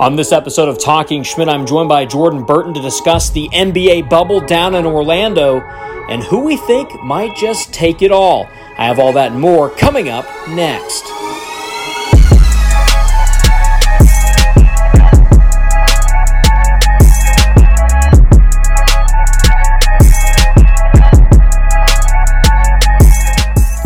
[0.00, 4.08] On this episode of Talking Schmidt, I'm joined by Jordan Burton to discuss the NBA
[4.08, 5.60] bubble down in Orlando
[6.08, 8.48] and who we think might just take it all.
[8.78, 11.02] I have all that and more coming up next.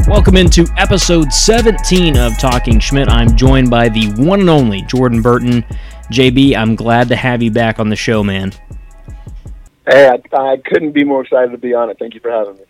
[0.06, 3.08] Welcome into episode 17 of Talking Schmidt.
[3.08, 5.64] I'm joined by the one and only Jordan Burton.
[6.12, 8.52] JB, I'm glad to have you back on the show, man.
[9.88, 11.98] Hey, I, I couldn't be more excited to be on it.
[11.98, 12.64] Thank you for having me.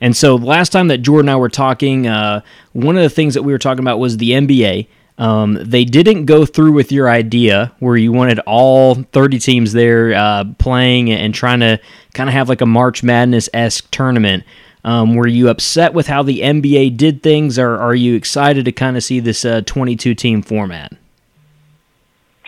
[0.00, 2.40] And so, last time that Jordan and I were talking, uh,
[2.72, 4.86] one of the things that we were talking about was the NBA.
[5.18, 10.14] Um, they didn't go through with your idea where you wanted all 30 teams there
[10.14, 11.80] uh, playing and trying to
[12.14, 14.44] kind of have like a March Madness esque tournament.
[14.84, 18.72] Um, were you upset with how the NBA did things, or are you excited to
[18.72, 20.92] kind of see this uh, 22 team format?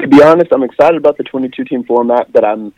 [0.00, 2.72] To be honest, I'm excited about the 22 team format, but I'm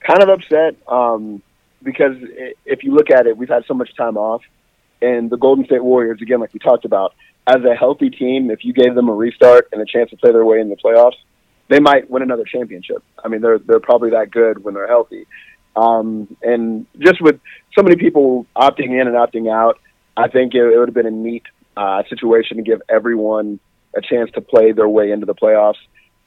[0.00, 1.42] kind of upset um,
[1.82, 2.16] because
[2.64, 4.42] if you look at it, we've had so much time off,
[5.02, 7.14] and the Golden State Warriors, again, like we talked about,
[7.46, 10.32] as a healthy team, if you gave them a restart and a chance to play
[10.32, 11.16] their way in the playoffs,
[11.68, 13.02] they might win another championship.
[13.22, 15.26] I mean, they're they're probably that good when they're healthy.
[15.74, 17.40] Um, and just with
[17.74, 19.78] so many people opting in and opting out,
[20.16, 21.44] I think it, it would have been a neat
[21.76, 23.58] uh, situation to give everyone
[23.96, 25.78] a chance to play their way into the playoffs.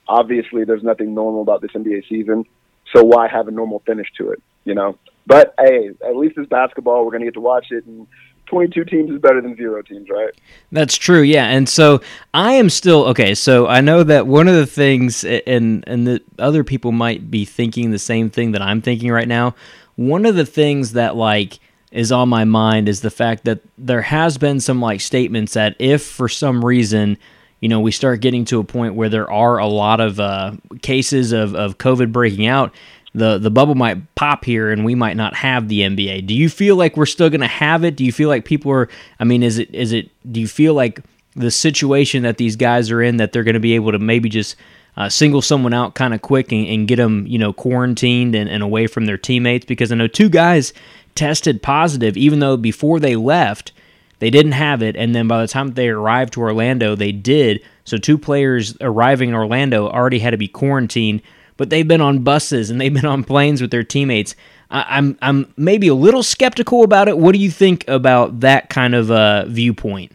[0.08, 2.46] Obviously, there's nothing normal about this NBA season,
[2.94, 4.42] so why have a normal finish to it?
[4.64, 4.98] You know.
[5.28, 7.06] But hey, at least it's basketball.
[7.06, 8.08] We're gonna get to watch it, and
[8.48, 10.30] 22 teams is better than zero teams, right?
[10.72, 11.48] That's true, yeah.
[11.48, 12.02] And so
[12.34, 13.34] I am still okay.
[13.34, 17.46] So I know that one of the things, and and the other people might be
[17.46, 19.56] thinking the same thing that I'm thinking right now.
[19.96, 21.60] One of the things that like
[21.92, 25.76] is on my mind is the fact that there has been some like statements that
[25.80, 27.18] if for some reason
[27.60, 30.54] you know we start getting to a point where there are a lot of uh,
[30.82, 32.74] cases of, of covid breaking out
[33.16, 36.28] the the bubble might pop here and we might not have the NBA.
[36.28, 37.96] Do you feel like we're still going to have it?
[37.96, 38.90] Do you feel like people are
[39.22, 41.00] I mean is it is it do you feel like
[41.36, 44.30] the situation that these guys are in that they're going to be able to maybe
[44.30, 44.56] just
[44.98, 48.50] uh, single someone out kind of quick and, and, get them, you know, quarantined and,
[48.50, 50.72] and away from their teammates because I know two guys
[51.16, 53.74] tested positive, even though before they left,
[54.20, 54.96] they didn't have it.
[54.96, 57.62] And then by the time they arrived to Orlando, they did.
[57.84, 61.22] So two players arriving in Orlando already had to be quarantined
[61.58, 64.36] but they've been on buses and they've been on planes with their teammates.
[64.70, 67.18] I, am I'm maybe a little skeptical about it.
[67.18, 70.12] What do you think about that kind of uh, viewpoint?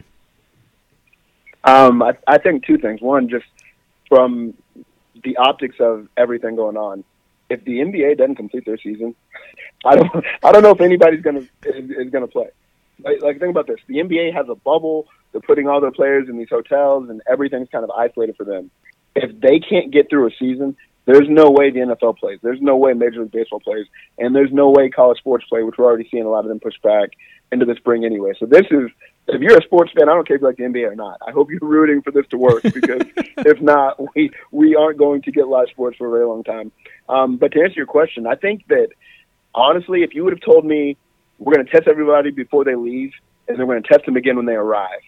[1.64, 3.00] Um, I, I think two things.
[3.00, 3.46] One, just
[4.08, 4.54] from
[5.22, 7.04] the optics of everything going on.
[7.48, 9.14] If the NBA doesn't complete their season,
[9.84, 12.48] I don't I don't know if anybody's gonna is, is gonna play.
[13.04, 15.08] Like, like think about this: the NBA has a bubble.
[15.32, 18.70] They're putting all their players in these hotels, and everything's kind of isolated for them.
[19.14, 22.38] If they can't get through a season, there's no way the NFL plays.
[22.42, 23.86] There's no way Major League Baseball plays,
[24.18, 26.60] and there's no way college sports play, which we're already seeing a lot of them
[26.60, 27.10] push back
[27.50, 28.32] into the spring anyway.
[28.38, 28.90] So this is,
[29.26, 31.18] if you're a sports fan, I don't care if you like the NBA or not.
[31.26, 33.02] I hope you're rooting for this to work because
[33.38, 36.70] if not, we we aren't going to get live sports for a very long time.
[37.08, 38.88] Um, but to answer your question, I think that
[39.54, 40.96] honestly, if you would have told me
[41.40, 43.12] we're going to test everybody before they leave,
[43.48, 45.00] and then we're going to test them again when they arrive,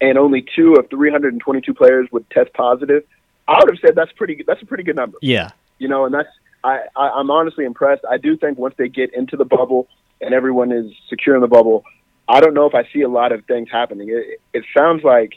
[0.00, 3.04] and only two of 322 players would test positive,
[3.46, 4.42] I would have said that's pretty.
[4.46, 5.18] That's a pretty good number.
[5.20, 5.50] Yeah.
[5.78, 6.28] You know, and that's
[6.62, 8.04] I, I I'm honestly impressed.
[8.10, 9.88] I do think once they get into the bubble
[10.20, 11.84] and everyone is secure in the bubble,
[12.28, 14.08] I don't know if I see a lot of things happening.
[14.08, 15.34] It, it sounds like,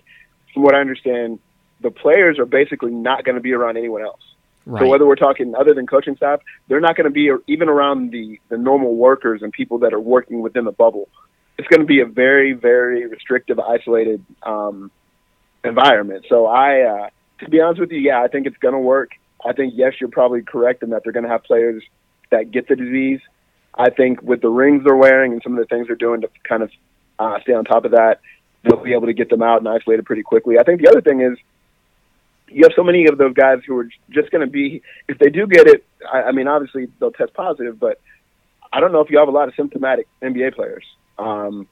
[0.54, 1.40] from what I understand,
[1.82, 4.22] the players are basically not going to be around anyone else.
[4.68, 4.82] Right.
[4.82, 8.12] So whether we're talking other than coaching staff, they're not going to be even around
[8.12, 11.08] the the normal workers and people that are working within the bubble.
[11.58, 14.92] It's going to be a very very restrictive, isolated um,
[15.64, 16.26] environment.
[16.30, 16.82] So I.
[16.82, 19.12] Uh, to be honest with you, yeah, I think it's going to work.
[19.46, 21.84] I think yes, you're probably correct in that they're going to have players
[22.32, 23.20] that get the disease.
[23.76, 26.30] I think with the rings they're wearing and some of the things they're doing to
[26.48, 26.72] kind of
[27.20, 28.22] uh, stay on top of that,
[28.64, 30.58] they'll be able to get them out and isolate it pretty quickly.
[30.58, 31.38] I think the other thing is
[32.50, 35.30] you have so many of those guys who are just going to be, if they
[35.30, 38.00] do get it, I, I mean, obviously they'll test positive, but
[38.72, 40.84] I don't know if you have a lot of symptomatic NBA players.
[41.18, 41.68] Um,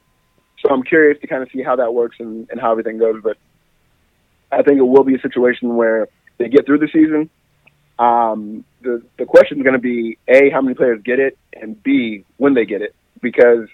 [0.60, 3.20] so I'm curious to kind of see how that works and, and how everything goes.
[3.22, 3.36] But
[4.50, 6.08] I think it will be a situation where
[6.38, 7.30] they get through the season.
[7.98, 11.82] Um, the the question is going to be a how many players get it, and
[11.82, 13.68] b when they get it, because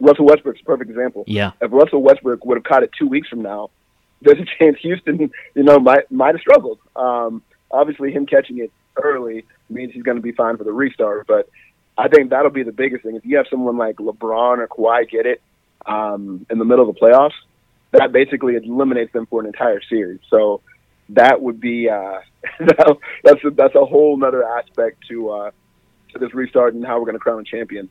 [0.00, 1.24] Russell Westbrook's a perfect example.
[1.26, 1.52] Yeah.
[1.60, 3.70] If Russell Westbrook would have caught it two weeks from now,
[4.22, 6.78] there's a chance Houston, you know, might might have struggled.
[6.94, 11.26] Um, obviously, him catching it early means he's going to be fine for the restart,
[11.26, 11.48] but
[11.98, 13.16] I think that'll be the biggest thing.
[13.16, 15.42] If you have someone like LeBron or Kawhi get it
[15.86, 17.32] um, in the middle of the playoffs,
[17.92, 20.20] that basically eliminates them for an entire series.
[20.30, 20.60] So
[21.10, 22.20] that would be uh,
[23.24, 25.50] that's a, that's a whole other aspect to uh,
[26.12, 27.88] to this restart and how we're going to crown a champion.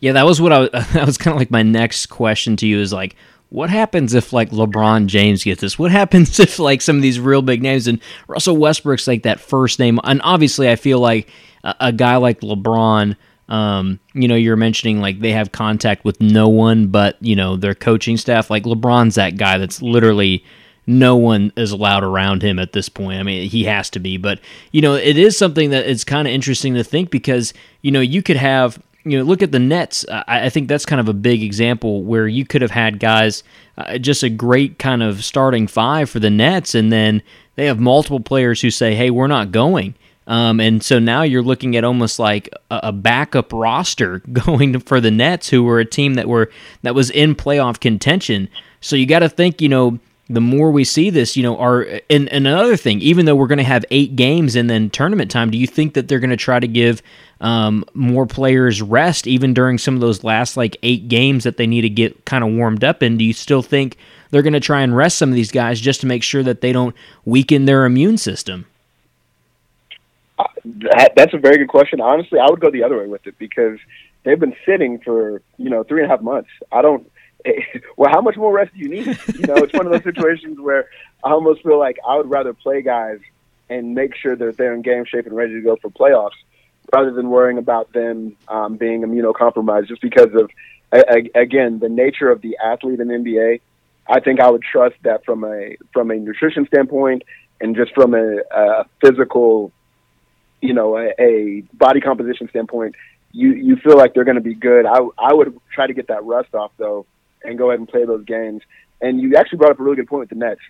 [0.00, 2.66] Yeah, that was what I was, that was kind of like my next question to
[2.66, 3.14] you is like,
[3.52, 5.78] what happens if like LeBron James gets this?
[5.78, 9.40] What happens if like some of these real big names and Russell Westbrook's like that
[9.40, 10.00] first name?
[10.04, 11.28] And obviously, I feel like
[11.62, 13.16] a, a guy like LeBron.
[13.48, 17.56] Um, you know, you're mentioning like they have contact with no one but you know
[17.56, 18.48] their coaching staff.
[18.48, 20.44] Like LeBron's that guy that's literally
[20.86, 23.20] no one is allowed around him at this point.
[23.20, 24.40] I mean, he has to be, but
[24.72, 27.52] you know, it is something that it's kind of interesting to think because
[27.82, 30.04] you know you could have you know look at the Nets.
[30.10, 33.42] I, I think that's kind of a big example where you could have had guys
[33.78, 37.22] uh, just a great kind of starting five for the Nets, and then
[37.56, 39.94] they have multiple players who say, "Hey, we're not going."
[40.26, 45.00] Um, and so now you're looking at almost like a, a backup roster going for
[45.00, 46.50] the Nets, who were a team that were
[46.82, 48.48] that was in playoff contention.
[48.80, 49.98] So you got to think, you know,
[50.32, 53.46] the more we see this, you know, are and, and another thing, even though we're
[53.46, 56.30] going to have eight games and then tournament time, do you think that they're going
[56.30, 57.02] to try to give
[57.40, 61.66] um, more players rest even during some of those last like eight games that they
[61.66, 63.18] need to get kind of warmed up in?
[63.18, 63.96] Do you still think
[64.30, 66.62] they're going to try and rest some of these guys just to make sure that
[66.62, 68.64] they don't weaken their immune system?
[70.38, 72.00] Uh, that, that's a very good question.
[72.00, 73.78] Honestly, I would go the other way with it because
[74.24, 76.48] they've been sitting for you know three and a half months.
[76.72, 77.11] I don't
[77.96, 79.06] well, how much more rest do you need?
[79.06, 80.88] You know, it's one of those situations where
[81.24, 83.18] I almost feel like I would rather play guys
[83.68, 86.36] and make sure that they're in game shape and ready to go for playoffs
[86.92, 90.50] rather than worrying about them um, being immunocompromised just because of,
[90.92, 93.60] a, again, the nature of the athlete in NBA.
[94.06, 97.22] I think I would trust that from a from a nutrition standpoint
[97.60, 99.72] and just from a, a physical,
[100.60, 102.96] you know, a, a body composition standpoint,
[103.30, 104.86] you you feel like they're going to be good.
[104.86, 107.06] I I would try to get that rust off though
[107.44, 108.62] and go ahead and play those games.
[109.00, 110.60] And you actually brought up a really good point with the Nets.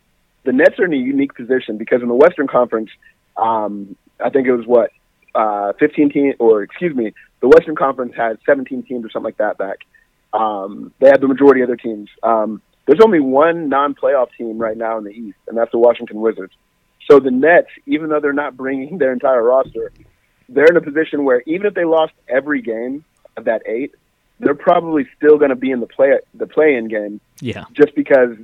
[0.44, 2.90] The Nets are in a unique position because in the Western Conference,
[3.36, 4.90] um, I think it was what
[5.34, 9.38] uh, 15 teams, or excuse me, the Western Conference had 17 teams or something like
[9.38, 9.78] that back.
[10.32, 12.08] Um, they had the majority of their teams.
[12.22, 16.20] Um, there's only one non-playoff team right now in the East, and that's the Washington
[16.20, 16.52] Wizards.
[17.10, 19.92] So the Nets, even though they're not bringing their entire roster,
[20.48, 23.04] they're in a position where even if they lost every game
[23.36, 23.94] of that eight,
[24.42, 27.20] they're probably still going to be in the play the play in game.
[27.40, 27.64] Yeah.
[27.72, 28.36] Just because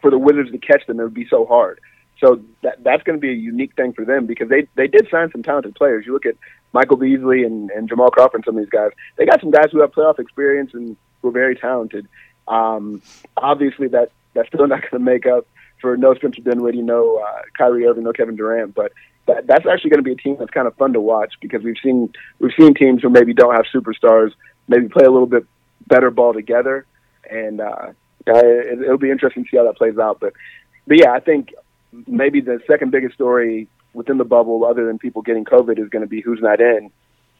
[0.00, 1.80] for the Wizards to catch them, it would be so hard.
[2.20, 5.08] So that that's going to be a unique thing for them because they they did
[5.10, 6.06] sign some talented players.
[6.06, 6.36] You look at
[6.72, 8.92] Michael Beasley and, and Jamal Crawford and some of these guys.
[9.16, 12.06] They got some guys who have playoff experience and who are very talented.
[12.46, 13.02] Um,
[13.36, 15.46] obviously, that that's still not going to make up
[15.80, 18.74] for no Spencer Dinwiddie, no uh, Kyrie Irving, no Kevin Durant.
[18.74, 18.92] But
[19.26, 21.62] that, that's actually going to be a team that's kind of fun to watch because
[21.62, 24.32] we've seen we've seen teams who maybe don't have superstars
[24.70, 25.44] maybe play a little bit
[25.86, 26.86] better ball together,
[27.28, 27.92] and uh,
[28.26, 30.18] it, it'll be interesting to see how that plays out.
[30.20, 30.32] But
[30.86, 31.52] but yeah, I think
[32.06, 36.02] maybe the second biggest story within the bubble, other than people getting COVID, is going
[36.02, 36.90] to be who's not in.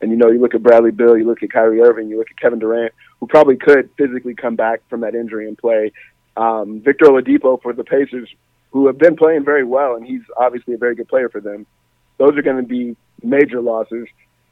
[0.03, 2.31] And you know, you look at Bradley Beal, you look at Kyrie Irving, you look
[2.31, 5.93] at Kevin Durant, who probably could physically come back from that injury and play.
[6.37, 8.29] Um, Victor Oladipo for the Pacers,
[8.71, 11.67] who have been playing very well, and he's obviously a very good player for them.
[12.19, 14.09] Those are going to be major losses.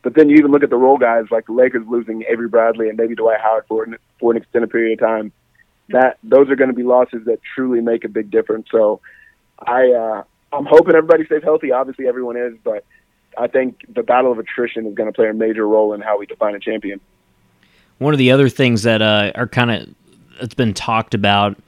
[0.09, 2.89] But then you even look at the role guys like the Lakers losing Avery Bradley
[2.89, 5.33] and maybe Dwight Howard for an, for an extended period of time.
[5.91, 8.69] That those are going to be losses that truly make a big difference.
[8.73, 9.03] So
[9.59, 11.73] I uh, I'm hoping everybody stays healthy.
[11.73, 12.87] Obviously, everyone is, but
[13.37, 16.19] I think the battle of attrition is going to play a major role in how
[16.19, 17.03] we define a champion.
[17.99, 19.95] One of the other things that uh, are kind of
[20.41, 21.59] it's been talked about.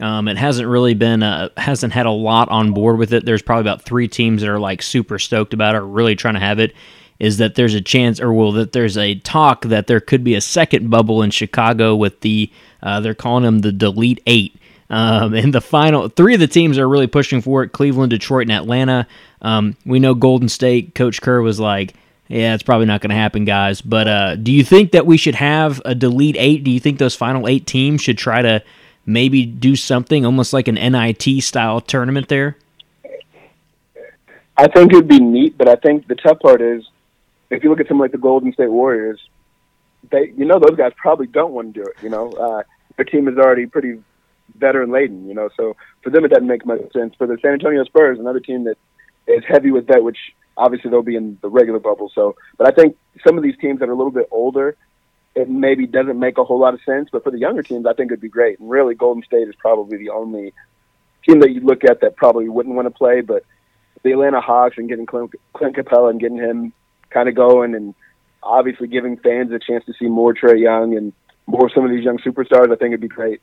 [0.00, 3.24] Um, it hasn't really been uh, hasn't had a lot on board with it.
[3.24, 6.34] There's probably about three teams that are like super stoked about it, or really trying
[6.34, 6.74] to have it
[7.18, 10.34] is that there's a chance, or well, that there's a talk that there could be
[10.34, 12.50] a second bubble in Chicago with the
[12.82, 14.54] uh, they're calling them the Delete Eight.
[14.88, 18.42] Um, and the final three of the teams are really pushing for it: Cleveland, Detroit,
[18.42, 19.06] and Atlanta.
[19.42, 20.94] Um, we know Golden State.
[20.94, 21.94] Coach Kerr was like,
[22.28, 25.16] "Yeah, it's probably not going to happen, guys." But uh, do you think that we
[25.16, 26.64] should have a Delete Eight?
[26.64, 28.62] Do you think those final eight teams should try to
[29.06, 32.56] maybe do something almost like an NIT style tournament there?
[34.58, 36.88] I think it'd be neat, but I think the tough part is
[37.50, 39.20] if you look at something like the Golden State Warriors,
[40.10, 41.96] they you know those guys probably don't want to do it.
[42.02, 42.62] You know, uh,
[42.96, 44.02] their team is already pretty
[44.54, 45.28] veteran laden.
[45.28, 47.14] You know, so for them it doesn't make much sense.
[47.16, 48.76] For the San Antonio Spurs, another team that
[49.26, 50.18] is heavy with that, which
[50.56, 52.10] obviously they'll be in the regular bubble.
[52.14, 54.76] So, but I think some of these teams that are a little bit older,
[55.34, 57.08] it maybe doesn't make a whole lot of sense.
[57.12, 58.58] But for the younger teams, I think it'd be great.
[58.58, 60.52] And really, Golden State is probably the only
[61.24, 63.20] team that you look at that probably wouldn't want to play.
[63.20, 63.44] But
[64.02, 66.72] the Atlanta Hawks and getting Clint, Clint Capela and getting him
[67.10, 67.94] kind of going and
[68.42, 71.12] obviously giving fans a chance to see more Trae Young and
[71.46, 73.40] more some of these young superstars, I think it'd be great.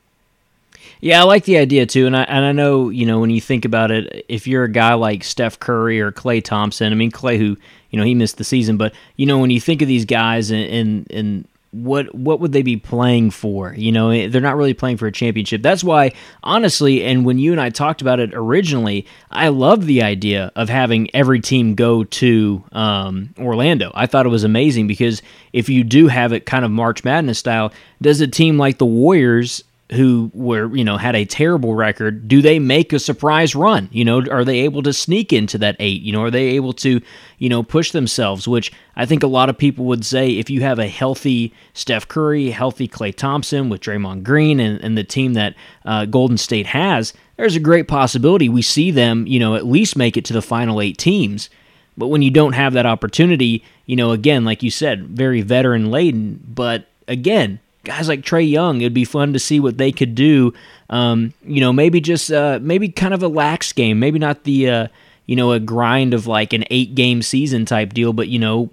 [0.99, 3.39] Yeah, I like the idea too, and I and I know you know when you
[3.39, 7.11] think about it, if you're a guy like Steph Curry or Klay Thompson, I mean
[7.11, 7.57] Klay, who
[7.89, 10.51] you know he missed the season, but you know when you think of these guys
[10.51, 13.73] and and, and what what would they be playing for?
[13.73, 15.63] You know, eh, they're not really playing for a championship.
[15.63, 16.11] That's why,
[16.43, 20.69] honestly, and when you and I talked about it originally, I loved the idea of
[20.69, 23.91] having every team go to um, Orlando.
[23.95, 27.39] I thought it was amazing because if you do have it kind of March Madness
[27.39, 29.63] style, does a team like the Warriors
[29.93, 33.89] who were you know had a terrible record do they make a surprise run?
[33.91, 36.01] You know are they able to sneak into that eight?
[36.01, 37.01] You know are they able to
[37.37, 38.47] you know push themselves?
[38.47, 42.07] Which i think a lot of people would say if you have a healthy steph
[42.07, 46.67] curry healthy klay thompson with draymond green and, and the team that uh, golden state
[46.67, 50.33] has there's a great possibility we see them you know at least make it to
[50.33, 51.49] the final eight teams.
[51.95, 55.91] But when you don't have that opportunity you know again like you said very veteran
[55.91, 56.43] laden.
[56.47, 60.53] But again guys like Trae Young, it'd be fun to see what they could do.
[60.89, 64.69] Um, you know, maybe just uh, maybe kind of a lax game, maybe not the
[64.69, 64.87] uh,
[65.25, 68.69] you know a grind of like an eight game season type deal, but you know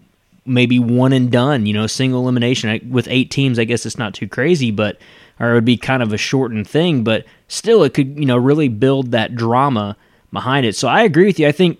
[0.46, 1.66] maybe one and done.
[1.66, 3.58] You know, single elimination with eight teams.
[3.58, 4.98] I guess it's not too crazy, but
[5.38, 8.36] or it would be kind of a shortened thing, but still it could you know
[8.36, 9.96] really build that drama
[10.32, 10.76] behind it.
[10.76, 11.48] So I agree with you.
[11.48, 11.78] I think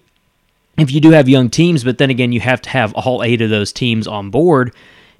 [0.78, 3.42] if you do have young teams, but then again you have to have all eight
[3.42, 4.72] of those teams on board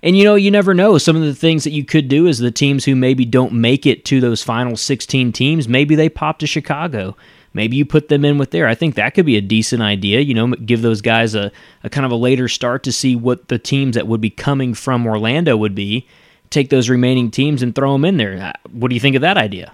[0.02, 0.99] and you know, you never know.
[0.99, 3.87] Some of the things that you could do is the teams who maybe don't make
[3.87, 7.16] it to those final 16 teams, maybe they pop to Chicago.
[7.52, 8.69] Maybe you put them in with there.
[8.69, 10.21] I think that could be a decent idea.
[10.21, 11.50] You know, give those guys a,
[11.83, 14.73] a kind of a later start to see what the teams that would be coming
[14.73, 16.07] from Orlando would be.
[16.50, 18.40] Take those remaining teams and throw them in there.
[18.40, 19.73] Uh, what do you think of that idea?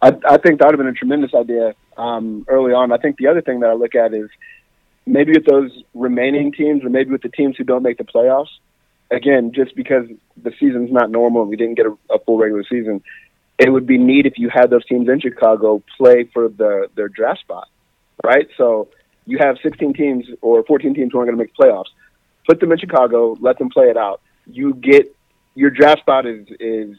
[0.00, 2.92] I, I think that would have been a tremendous idea um, early on.
[2.92, 4.30] I think the other thing that I look at is
[5.06, 8.48] maybe with those remaining teams, or maybe with the teams who don't make the playoffs,
[9.10, 10.06] again, just because
[10.42, 13.02] the season's not normal and we didn't get a, a full regular season,
[13.58, 17.08] it would be neat if you had those teams in Chicago play for the their
[17.08, 17.68] draft spot,
[18.24, 18.48] right?
[18.56, 18.88] So
[19.26, 21.90] you have 16 teams or 14 teams who aren't going to make playoffs.
[22.48, 24.22] Put them in Chicago, let them play it out.
[24.46, 25.14] You get
[25.54, 26.96] your draft spot is is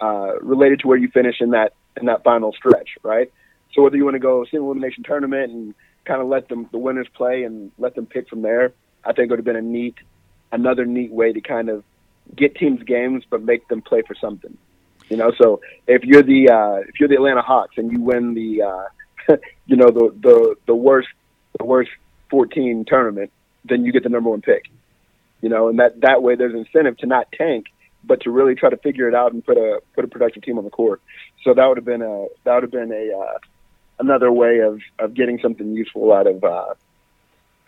[0.00, 3.30] uh, related to where you finish in that in that final stretch, right?
[3.74, 6.78] So whether you want to go single elimination tournament and kind of let them the
[6.78, 8.72] winners play and let them pick from there,
[9.04, 9.96] I think it would have been a neat
[10.52, 11.82] another neat way to kind of
[12.36, 14.56] get teams games but make them play for something.
[15.08, 18.34] You know, so if you're the uh, if you're the Atlanta Hawks and you win
[18.34, 21.08] the uh, you know the the the worst
[21.58, 21.90] the worst
[22.30, 23.30] 14 tournament,
[23.64, 24.70] then you get the number one pick.
[25.40, 27.66] You know, and that that way there's incentive to not tank,
[28.04, 30.56] but to really try to figure it out and put a put a productive team
[30.56, 31.02] on the court.
[31.44, 33.38] So that would have been a that would have been a uh,
[33.98, 36.74] another way of of getting something useful out of uh,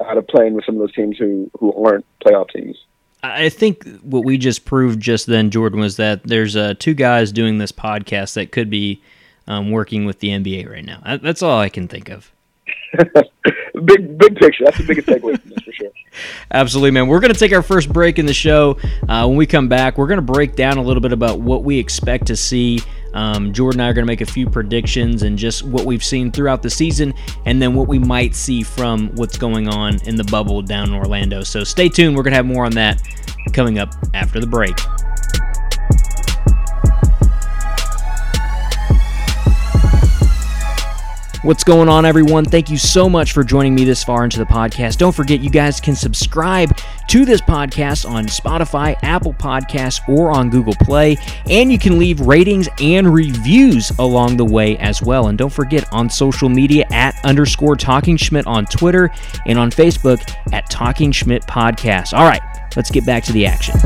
[0.04, 2.76] out of playing with some of those teams who who aren't playoff teams.
[3.22, 7.32] I think what we just proved just then, Jordan, was that there's uh, two guys
[7.32, 9.00] doing this podcast that could be
[9.46, 11.00] um, working with the NBA right now.
[11.22, 12.30] That's all I can think of.
[13.84, 14.64] big big picture.
[14.64, 15.90] That's the biggest takeaway from this for sure.
[16.50, 17.08] Absolutely, man.
[17.08, 18.78] We're going to take our first break in the show.
[19.08, 21.64] Uh, when we come back, we're going to break down a little bit about what
[21.64, 22.80] we expect to see.
[23.14, 26.04] Um, Jordan and I are going to make a few predictions and just what we've
[26.04, 27.14] seen throughout the season,
[27.46, 30.94] and then what we might see from what's going on in the bubble down in
[30.94, 31.42] Orlando.
[31.42, 32.16] So stay tuned.
[32.16, 33.00] We're going to have more on that
[33.52, 34.76] coming up after the break.
[41.44, 42.46] What's going on, everyone?
[42.46, 44.96] Thank you so much for joining me this far into the podcast.
[44.96, 46.74] Don't forget, you guys can subscribe
[47.08, 51.18] to this podcast on Spotify, Apple Podcasts, or on Google Play.
[51.50, 55.26] And you can leave ratings and reviews along the way as well.
[55.26, 59.10] And don't forget, on social media at underscore Talking Schmidt on Twitter
[59.44, 60.22] and on Facebook
[60.54, 62.16] at Talking Schmidt Podcast.
[62.16, 62.40] All right,
[62.74, 63.78] let's get back to the action.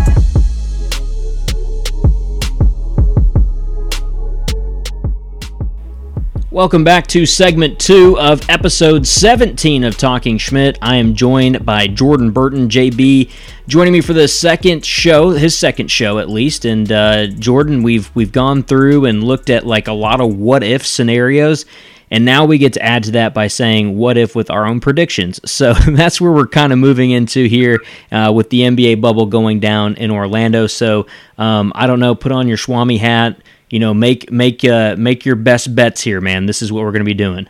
[6.51, 10.79] Welcome back to segment two of episode 17 of Talking Schmidt.
[10.81, 13.31] I am joined by Jordan Burton, JB,
[13.67, 16.65] joining me for the second show, his second show at least.
[16.65, 20.63] And uh, Jordan, we've we've gone through and looked at like a lot of what
[20.63, 21.67] if scenarios,
[22.11, 24.81] and now we get to add to that by saying what if with our own
[24.81, 25.41] predictions.
[25.59, 29.61] So that's where we're kind of moving into here uh, with the NBA bubble going
[29.61, 30.67] down in Orlando.
[30.67, 33.39] So um, I don't know, put on your Swami hat
[33.71, 36.47] you know, make make uh, make your best bets here, man.
[36.47, 37.49] This is what we're going to be doing.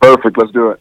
[0.00, 0.38] Perfect.
[0.38, 0.80] Let's do it.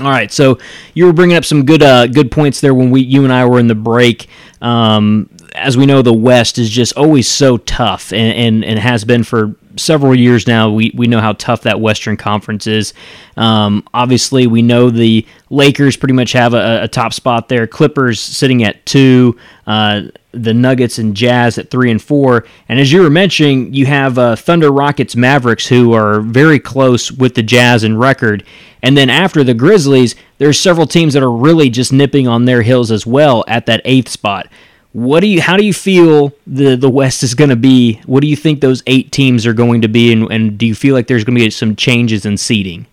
[0.00, 0.58] All right, so
[0.94, 3.44] you were bringing up some good uh, good points there when we you and I
[3.44, 4.26] were in the break.
[4.62, 9.04] Um, as we know, the West is just always so tough, and, and, and has
[9.04, 12.94] been for several years now, we, we know how tough that Western Conference is.
[13.36, 17.66] Um, obviously, we know the Lakers pretty much have a, a top spot there.
[17.66, 19.38] Clippers sitting at two.
[19.66, 20.02] Uh,
[20.32, 22.46] the Nuggets and Jazz at three and four.
[22.68, 27.12] And as you were mentioning, you have uh, Thunder, Rockets, Mavericks, who are very close
[27.12, 28.44] with the Jazz in record.
[28.82, 32.62] And then after the Grizzlies, there's several teams that are really just nipping on their
[32.62, 34.48] heels as well at that eighth spot.
[34.92, 35.40] What do you?
[35.40, 38.00] How do you feel the the West is going to be?
[38.04, 40.12] What do you think those eight teams are going to be?
[40.12, 42.86] And, and do you feel like there's going to be some changes in seeding?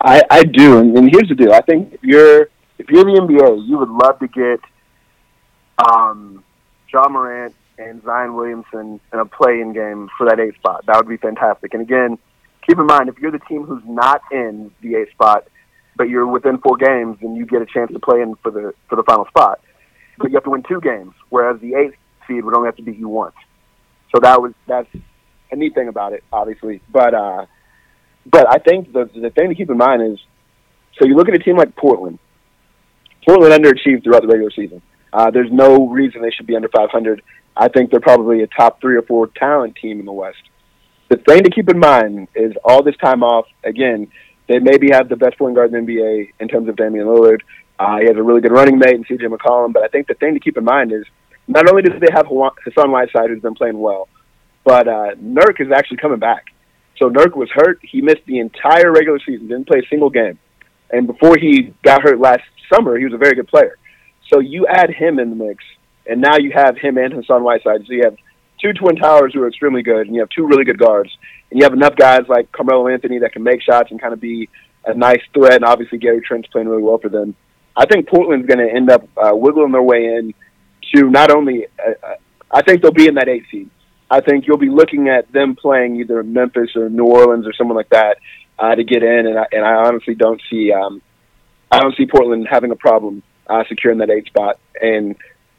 [0.00, 1.52] I, I do, and, and here's the deal.
[1.52, 2.48] I think if you're
[2.78, 4.60] if you're the NBA, you would love to get
[5.90, 6.44] um,
[6.92, 10.86] Ja Morant and Zion Williamson in a play-in game for that eighth spot.
[10.86, 11.74] That would be fantastic.
[11.74, 12.18] And again,
[12.66, 15.48] keep in mind if you're the team who's not in the eighth spot,
[15.96, 18.72] but you're within four games, then you get a chance to play in for the
[18.88, 19.60] for the final spot.
[20.20, 21.96] But you have to win two games, whereas the eighth
[22.28, 23.34] seed would only have to beat you once.
[24.14, 24.88] So that was that's
[25.50, 26.82] a neat thing about it, obviously.
[26.92, 27.46] But uh,
[28.26, 30.18] but I think the the thing to keep in mind is,
[30.98, 32.18] so you look at a team like Portland.
[33.26, 34.82] Portland underachieved throughout the regular season.
[35.12, 37.22] Uh, there's no reason they should be under 500.
[37.56, 40.38] I think they're probably a top three or four talent team in the West.
[41.08, 43.46] The thing to keep in mind is all this time off.
[43.64, 44.08] Again,
[44.48, 47.40] they maybe have the best point guard in the NBA in terms of Damian Lillard.
[47.80, 49.72] Uh, he has a really good running mate in CJ McCollum.
[49.72, 51.04] But I think the thing to keep in mind is
[51.48, 54.08] not only do they have Hassan Whiteside, who's been playing well,
[54.64, 56.44] but uh, Nurk is actually coming back.
[56.98, 57.80] So Nurk was hurt.
[57.82, 60.38] He missed the entire regular season, didn't play a single game.
[60.90, 63.78] And before he got hurt last summer, he was a very good player.
[64.28, 65.64] So you add him in the mix,
[66.06, 67.86] and now you have him and Hassan Whiteside.
[67.86, 68.16] So you have
[68.60, 71.10] two twin towers who are extremely good, and you have two really good guards,
[71.50, 74.20] and you have enough guys like Carmelo Anthony that can make shots and kind of
[74.20, 74.50] be
[74.84, 75.54] a nice threat.
[75.54, 77.34] And obviously Gary Trent's playing really well for them.
[77.76, 80.34] I think Portland's going to end up uh, wiggling their way in
[80.94, 81.66] to not only.
[81.78, 82.14] Uh, uh,
[82.52, 83.70] I think they'll be in that eight seed.
[84.10, 87.76] I think you'll be looking at them playing either Memphis or New Orleans or someone
[87.76, 88.16] like that
[88.58, 91.00] uh, to get in, and I, and I honestly don't see um,
[91.70, 94.58] I don't see Portland having a problem uh, securing that eight spot.
[94.80, 95.14] And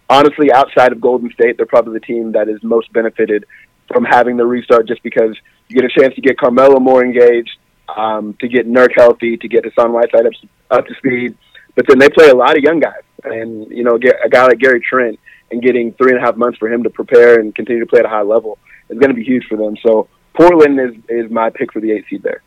[0.10, 3.46] honestly, outside of Golden State, they're probably the team that is most benefited
[3.88, 5.36] from having the restart just because
[5.68, 7.58] you get a chance to get Carmelo more engaged,
[7.96, 10.34] um, to get Nurk healthy, to get Hassan Whiteside up,
[10.70, 11.38] up to speed.
[11.76, 13.04] But then they play a lot of young guys.
[13.24, 15.20] And, you know, a guy like Gary Trent
[15.52, 18.00] and getting three and a half months for him to prepare and continue to play
[18.00, 18.58] at a high level
[18.90, 19.76] is going to be huge for them.
[19.86, 22.42] So Portland is, is my pick for the eight seed there.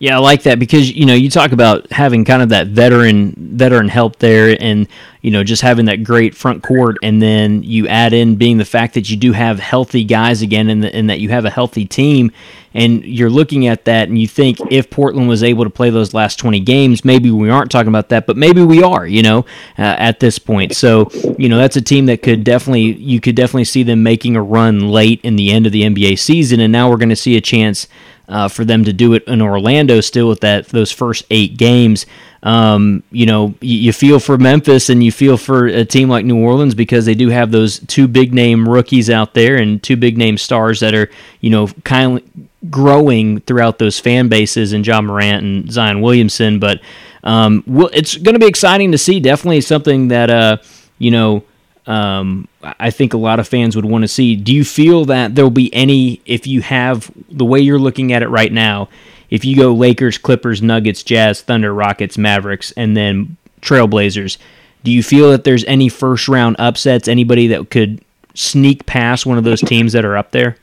[0.00, 3.34] Yeah, I like that because you know you talk about having kind of that veteran
[3.36, 4.88] veteran help there, and
[5.20, 8.64] you know just having that great front court, and then you add in being the
[8.64, 11.50] fact that you do have healthy guys again, and, the, and that you have a
[11.50, 12.32] healthy team,
[12.72, 16.14] and you're looking at that, and you think if Portland was able to play those
[16.14, 19.40] last 20 games, maybe we aren't talking about that, but maybe we are, you know,
[19.78, 20.74] uh, at this point.
[20.74, 24.34] So you know that's a team that could definitely you could definitely see them making
[24.34, 27.16] a run late in the end of the NBA season, and now we're going to
[27.16, 27.86] see a chance
[28.30, 32.06] uh, for them to do it in Orlando still with that those first eight games.
[32.42, 36.24] Um, you know, you, you, feel for Memphis and you feel for a team like
[36.24, 39.96] New Orleans because they do have those two big name rookies out there and two
[39.96, 44.86] big name stars that are you know kind of growing throughout those fan bases and
[44.86, 46.58] Ja Morant and Zion Williamson.
[46.58, 46.80] But
[47.24, 49.20] um, well, it's going to be exciting to see.
[49.20, 50.56] Definitely something that uh,
[50.98, 51.44] you know
[51.86, 54.36] um, I think a lot of fans would want to see.
[54.36, 58.22] Do you feel that there'll be any, if you have the way you're looking at
[58.22, 58.88] it right now,
[59.30, 64.38] if you go Lakers, Clippers, Nuggets, Jazz, Thunder, Rockets, Mavericks, and then Trailblazers,
[64.82, 68.02] do you feel that there's any first round upsets, anybody that could
[68.34, 70.56] sneak past one of those teams that are up there?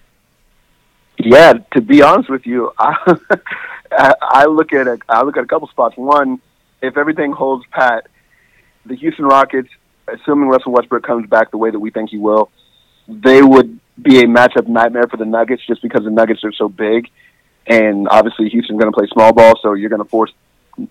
[1.17, 3.17] Yeah, to be honest with you, I,
[4.21, 5.97] I look at a, I look at a couple spots.
[5.97, 6.41] One,
[6.82, 8.08] if everything holds pat,
[8.86, 9.69] the Houston Rockets
[10.08, 12.52] assuming Russell Westbrook comes back the way that we think he will,
[13.08, 16.70] they would be a matchup nightmare for the Nuggets just because the Nuggets are so
[16.70, 17.10] big.
[17.65, 20.32] And obviously, Houston's going to play small ball, so you're going to force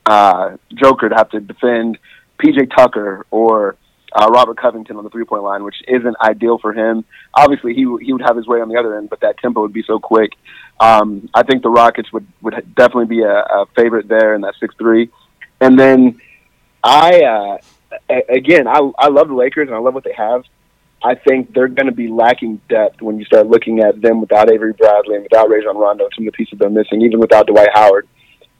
[0.04, 1.98] uh, Joker to have to defend
[2.38, 3.76] PJ Tucker or
[4.12, 7.04] uh, Robert Covington on the three point line, which isn't ideal for him.
[7.34, 9.72] Obviously, he he would have his way on the other end, but that tempo would
[9.72, 10.32] be so quick.
[10.80, 14.54] Um, I think the Rockets would would definitely be a, a favorite there in that
[14.60, 15.10] six three,
[15.60, 16.20] and then
[16.82, 17.58] I uh,
[18.08, 20.44] again, I I love the Lakers and I love what they have.
[21.02, 24.50] I think they're going to be lacking depth when you start looking at them without
[24.50, 27.68] Avery Bradley and without Rajon Rondo some of the pieces they're missing, even without Dwight
[27.74, 28.08] Howard.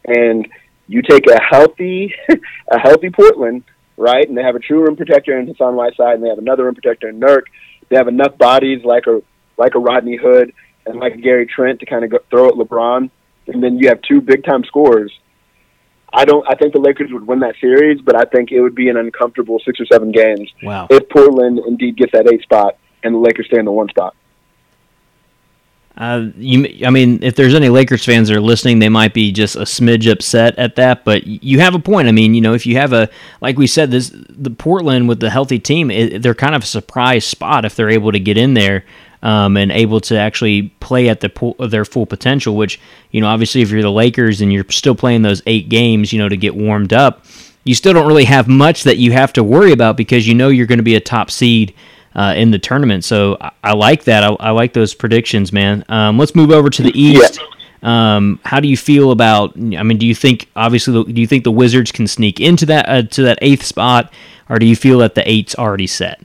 [0.05, 0.47] And
[0.87, 2.15] you take a healthy,
[2.71, 3.65] a healthy Portland,
[3.97, 4.29] right?
[4.29, 6.75] And they have a true rim protector in Hassan Whiteside, and they have another rim
[6.75, 7.43] protector in Nurk.
[7.89, 9.23] They have enough bodies like a
[9.57, 10.53] like a Rodney Hood
[10.85, 13.11] and like a Gary Trent to kind of go, throw at LeBron,
[13.49, 15.13] and then you have two big time scorers
[16.17, 16.45] I don't.
[16.49, 18.97] I think the Lakers would win that series, but I think it would be an
[18.97, 20.87] uncomfortable six or seven games wow.
[20.89, 24.17] if Portland indeed gets that eight spot and the Lakers stay in the one spot.
[25.99, 29.31] Uh, you, I mean, if there's any Lakers fans that are listening, they might be
[29.31, 31.05] just a smidge upset at that.
[31.05, 32.09] But you have a point.
[32.09, 33.11] I mean, you know, if you have a,
[33.43, 36.67] like we said, this the Portland with the healthy team, it, they're kind of a
[36.67, 38.87] surprise spot if they're able to get in there
[39.23, 42.57] um, and able to actually play at the their full potential.
[42.57, 46.13] Which you know, obviously, if you're the Lakers and you're still playing those eight games,
[46.13, 47.25] you know, to get warmed up,
[47.65, 50.49] you still don't really have much that you have to worry about because you know
[50.49, 51.75] you're going to be a top seed
[52.15, 53.05] uh, in the tournament.
[53.05, 54.25] So I, I like that.
[54.25, 55.85] I, I, like those predictions, man.
[55.89, 57.39] Um, let's move over to the East.
[57.39, 57.47] Yeah.
[57.83, 59.55] Um, how do you feel about?
[59.57, 62.89] I mean, do you think obviously do you think the Wizards can sneak into that
[62.89, 64.13] uh, to that eighth spot,
[64.49, 66.21] or do you feel that the eight's already set?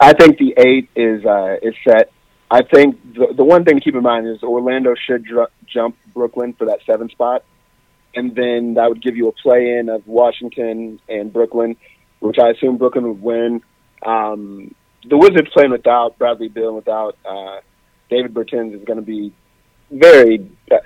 [0.00, 2.10] I think the eight is uh, is set.
[2.50, 5.96] I think the the one thing to keep in mind is Orlando should dr- jump
[6.14, 7.44] Brooklyn for that seven spot,
[8.14, 11.76] and then that would give you a play in of Washington and Brooklyn,
[12.20, 13.62] which I assume Brooklyn would win.
[14.02, 14.74] Um,
[15.06, 17.60] the Wizards playing without Bradley and without uh,
[18.08, 19.32] Davis Bertans is going to be
[19.90, 20.78] very uh,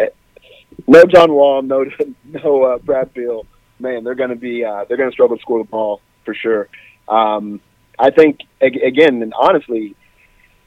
[0.89, 1.85] no John Wall, no
[2.25, 3.47] no uh, Brad Beal.
[3.79, 6.35] Man, they're going to be uh, they're going to struggle to score the ball for
[6.35, 6.69] sure.
[7.09, 7.61] Um,
[7.99, 9.95] I think again, and honestly,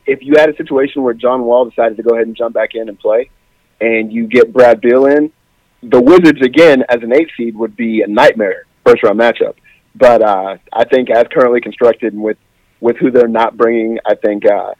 [0.05, 2.75] if you had a situation where John Wall decided to go ahead and jump back
[2.75, 3.29] in and play,
[3.81, 5.31] and you get Brad Beal in,
[5.83, 9.55] the Wizards again as an eight seed would be a nightmare first round matchup.
[9.95, 12.37] But uh, I think as currently constructed and with
[12.79, 14.73] with who they're not bringing, I think uh,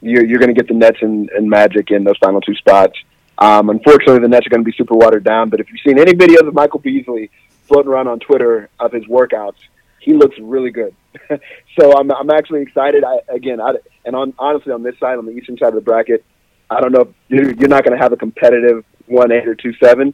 [0.00, 2.98] you're you're going to get the Nets and, and Magic in those final two spots.
[3.38, 5.50] Um, unfortunately, the Nets are going to be super watered down.
[5.50, 7.30] But if you've seen any videos of Michael Beasley
[7.66, 9.56] floating around on Twitter of his workouts,
[10.04, 10.94] he looks really good.
[11.80, 13.04] so I'm I'm actually excited.
[13.04, 13.72] I, again, I,
[14.04, 16.24] and on honestly on this side, on the eastern side of the bracket,
[16.70, 19.54] I don't know if you're, you're not going to have a competitive one eight or
[19.54, 20.12] two seven.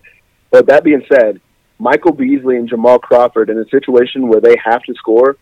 [0.51, 1.41] But that being said,
[1.79, 5.37] Michael Beasley and Jamal Crawford in a situation where they have to score,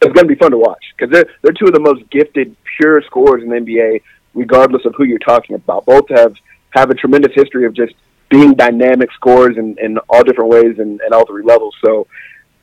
[0.00, 2.56] it's going to be fun to watch because they're they're two of the most gifted
[2.78, 4.02] pure scorers in the NBA,
[4.34, 5.84] regardless of who you're talking about.
[5.84, 6.34] Both have
[6.70, 7.94] have a tremendous history of just
[8.30, 11.74] being dynamic scorers in, in all different ways and, and all three levels.
[11.84, 12.06] So,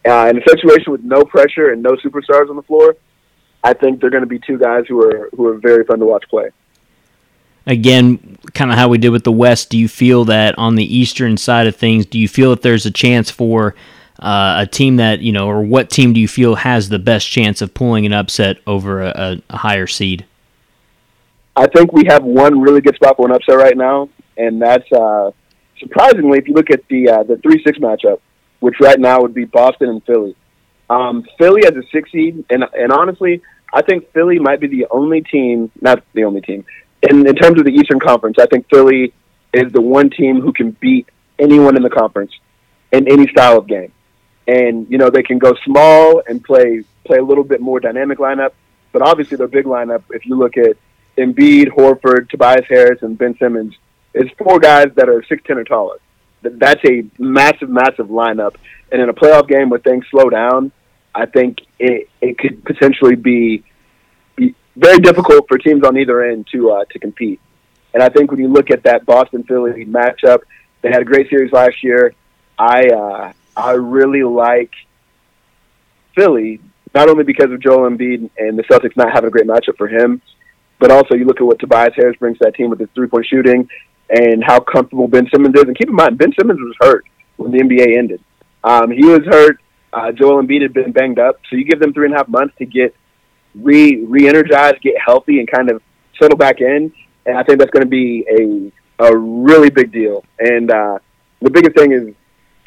[0.07, 2.95] uh, in a situation with no pressure and no superstars on the floor,
[3.63, 6.05] I think they're going to be two guys who are who are very fun to
[6.05, 6.49] watch play
[7.67, 10.97] again, kind of how we did with the West, do you feel that on the
[10.97, 13.75] Eastern side of things, do you feel that there's a chance for
[14.19, 17.29] uh, a team that, you know, or what team do you feel has the best
[17.29, 20.25] chance of pulling an upset over a, a higher seed?
[21.55, 24.89] I think we have one really good spot for an upset right now, and that's
[24.91, 25.31] uh,
[25.79, 28.19] surprisingly, if you look at the uh, the three six matchup,
[28.59, 30.35] which right now would be Boston and Philly.
[30.89, 33.41] Um, Philly as a six seed, and and honestly,
[33.73, 36.65] I think Philly might be the only team, not the only team,
[37.03, 39.13] in, in terms of the Eastern Conference, I think Philly
[39.53, 41.07] is the one team who can beat
[41.39, 42.31] anyone in the conference
[42.91, 43.91] in any style of game.
[44.47, 48.17] And you know they can go small and play play a little bit more dynamic
[48.17, 48.51] lineup,
[48.93, 50.03] but obviously their big lineup.
[50.09, 50.77] If you look at
[51.17, 53.75] Embiid, Horford, Tobias Harris, and Ben Simmons,
[54.13, 55.97] is four guys that are six ten or taller.
[56.53, 58.55] That's a massive, massive lineup.
[58.91, 60.71] And in a playoff game where things slow down,
[61.13, 63.63] I think it it could potentially be
[64.35, 67.39] be very difficult for teams on either end to uh, to compete.
[67.93, 70.39] And I think when you look at that Boston Philly matchup,
[70.81, 72.13] they had a great series last year.
[72.57, 74.71] I uh, I really like
[76.15, 76.61] Philly
[76.93, 79.87] not only because of Joel Embiid and the Celtics not having a great matchup for
[79.87, 80.21] him,
[80.79, 83.07] but also you look at what Tobias Harris brings to that team with his three
[83.07, 83.69] point shooting
[84.09, 85.63] and how comfortable Ben Simmons is.
[85.63, 87.05] And keep in mind, Ben Simmons was hurt
[87.37, 88.21] when the NBA ended.
[88.63, 89.59] Um, he was hurt.
[89.93, 92.27] Uh, Joel Embiid had been banged up, so you give them three and a half
[92.27, 92.95] months to get
[93.55, 95.81] re re-energize, get healthy, and kind of
[96.19, 96.91] settle back in.
[97.25, 100.23] And I think that's going to be a a really big deal.
[100.39, 100.99] And uh,
[101.41, 102.13] the biggest thing is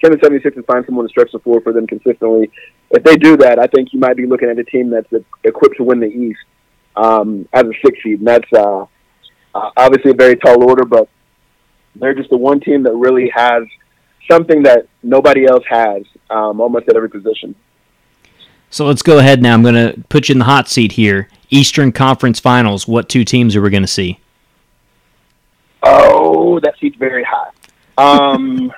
[0.00, 2.50] can the 76ers find someone to stretch the floor for them consistently?
[2.90, 5.12] If they do that, I think you might be looking at a team that's
[5.44, 6.40] equipped to win the East
[6.96, 8.20] um, as a six seed.
[8.20, 8.86] And that's uh,
[9.76, 11.08] obviously a very tall order, but
[11.96, 13.64] they're just the one team that really has
[14.30, 17.54] something that nobody else has um, almost at every position.
[18.70, 19.54] So let's go ahead now.
[19.54, 21.28] I'm going to put you in the hot seat here.
[21.50, 22.86] Eastern Conference Finals.
[22.86, 24.20] What two teams are we going to see?
[25.82, 27.50] Oh, that seat's very high.
[27.98, 28.72] Um,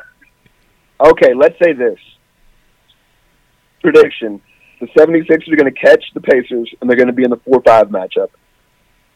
[1.01, 1.99] okay, let's say this.
[3.83, 4.41] Prediction.
[4.81, 7.37] The 76ers are going to catch the Pacers, and they're going to be in the
[7.37, 8.31] 4-5 matchup.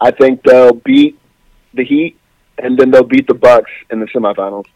[0.01, 1.19] I think they'll beat
[1.73, 2.19] the Heat,
[2.59, 4.67] and then they'll beat the Bucks in the semifinals.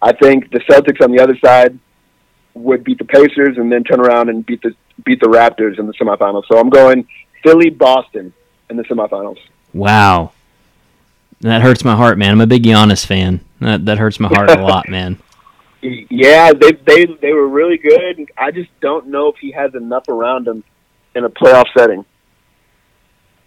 [0.00, 1.78] I think the Celtics on the other side
[2.54, 5.86] would beat the Pacers and then turn around and beat the beat the Raptors in
[5.86, 6.44] the semifinals.
[6.46, 7.06] So I'm going
[7.42, 8.32] Philly Boston
[8.70, 9.38] in the semifinals.
[9.72, 10.32] Wow.
[11.40, 12.30] That hurts my heart, man.
[12.30, 13.40] I'm a big Giannis fan.
[13.60, 15.18] That that hurts my heart a lot, man.
[15.82, 18.30] Yeah, they they they were really good.
[18.38, 20.64] I just don't know if he has enough around him
[21.14, 22.04] in a playoff setting.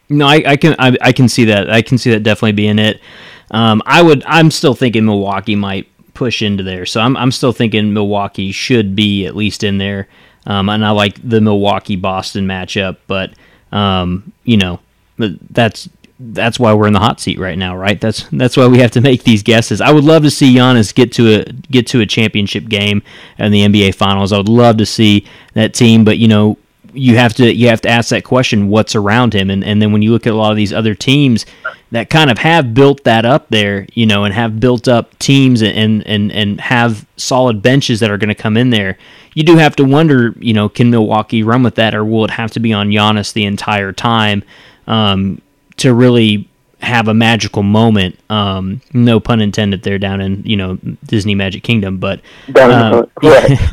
[0.10, 1.70] No, I, I can I, I, can see that.
[1.70, 3.02] I can see that definitely being it.
[3.52, 4.24] Um, I would.
[4.26, 6.86] I'm still thinking Milwaukee might push into there.
[6.86, 10.08] So I'm I'm still thinking Milwaukee should be at least in there.
[10.46, 13.34] Um, and I like the Milwaukee Boston matchup, but
[13.72, 14.80] um, you know
[15.18, 18.00] that's that's why we're in the hot seat right now, right?
[18.02, 19.82] That's that's why we have to make these guesses.
[19.82, 23.04] I would love to see Giannis get to a get to a championship game
[23.38, 24.34] in the NBA Finals.
[24.34, 26.58] I would love to see that team, but you know
[26.98, 29.50] you have to you have to ask that question: what's around him?
[29.50, 31.46] And and then when you look at a lot of these other teams
[31.92, 35.62] that kind of have built that up there, you know, and have built up teams
[35.62, 38.98] and and and have solid benches that are going to come in there,
[39.34, 42.32] you do have to wonder, you know, can Milwaukee run with that, or will it
[42.32, 44.44] have to be on Giannis the entire time
[44.88, 45.42] um,
[45.78, 48.20] to really have a magical moment.
[48.30, 52.22] Um, no pun intended there down in you know Disney Magic Kingdom, but
[52.56, 53.06] uh,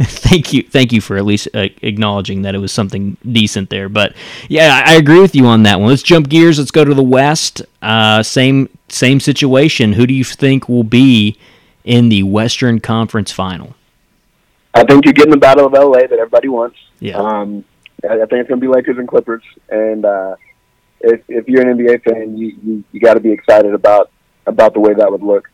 [0.02, 3.88] thank you, thank you for at least uh, acknowledging that it was something decent there.
[3.88, 4.14] But
[4.48, 5.90] yeah, I, I, agree with you on that one.
[5.90, 6.58] Let's jump gears.
[6.58, 7.62] Let's go to the West.
[7.82, 9.92] Uh, same same situation.
[9.92, 11.36] Who do you think will be
[11.84, 13.74] in the Western Conference Final?
[14.72, 16.78] I think you're getting the Battle of LA that everybody wants.
[16.98, 17.16] Yeah.
[17.16, 17.64] Um,
[18.02, 20.36] I think it's going to be Lakers and Clippers, and uh,
[21.04, 24.10] if if you're an NBA fan, you you, you got to be excited about
[24.46, 25.50] about the way that would look.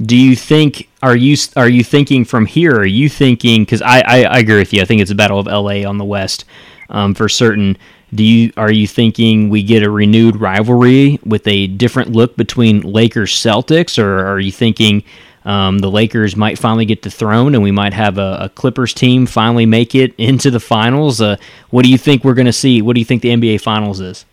[0.00, 2.74] Do you think are you are you thinking from here?
[2.74, 4.82] Are you thinking because I, I, I agree with you.
[4.82, 6.44] I think it's a battle of LA on the West
[6.90, 7.76] um, for certain.
[8.14, 12.80] Do you are you thinking we get a renewed rivalry with a different look between
[12.80, 15.04] Lakers Celtics, or are you thinking
[15.44, 18.94] um, the Lakers might finally get the throne, and we might have a, a Clippers
[18.94, 21.20] team finally make it into the finals.
[21.20, 21.36] Uh,
[21.70, 22.82] what do you think we're going to see?
[22.82, 24.24] What do you think the NBA Finals is?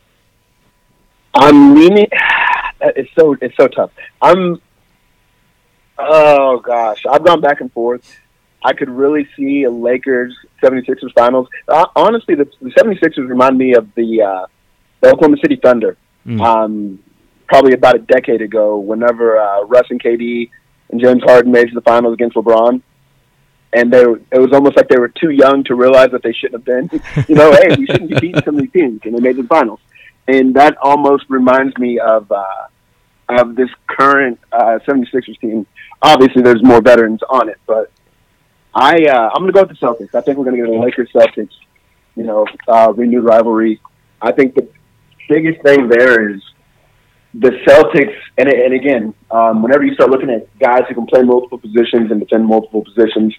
[1.34, 2.08] I'm leaning.
[2.82, 3.92] It's so it's so tough.
[4.22, 4.62] I'm.
[5.98, 8.10] Oh gosh, I've gone back and forth.
[8.64, 11.50] I could really see a Lakers 76ers finals.
[11.68, 14.46] Uh, honestly, the, the 76ers remind me of the uh,
[15.02, 15.98] the Oklahoma City Thunder.
[16.26, 16.42] Mm.
[16.42, 17.04] Um,
[17.48, 20.50] probably about a decade ago, whenever uh, Russ and KD
[20.90, 22.82] and James Harden made it to the finals against LeBron.
[23.72, 26.34] And they were, it was almost like they were too young to realize that they
[26.34, 26.90] shouldn't have been.
[27.28, 29.44] you know, hey, we shouldn't be beating some of these teams, and they made the
[29.44, 29.80] finals.
[30.28, 32.46] And that almost reminds me of uh,
[33.30, 35.68] of this current uh, 76ers team.
[36.02, 37.92] Obviously, there's more veterans on it, but
[38.74, 40.16] I uh, I'm going to go with the Celtics.
[40.16, 41.54] I think we're going to get a Lakers Celtics.
[42.16, 43.82] You know, uh, renewed rivalry.
[44.22, 44.68] I think the
[45.30, 46.42] biggest thing there is
[47.34, 51.22] the Celtics, and, and again, um, whenever you start looking at guys who can play
[51.22, 53.36] multiple positions and defend multiple positions,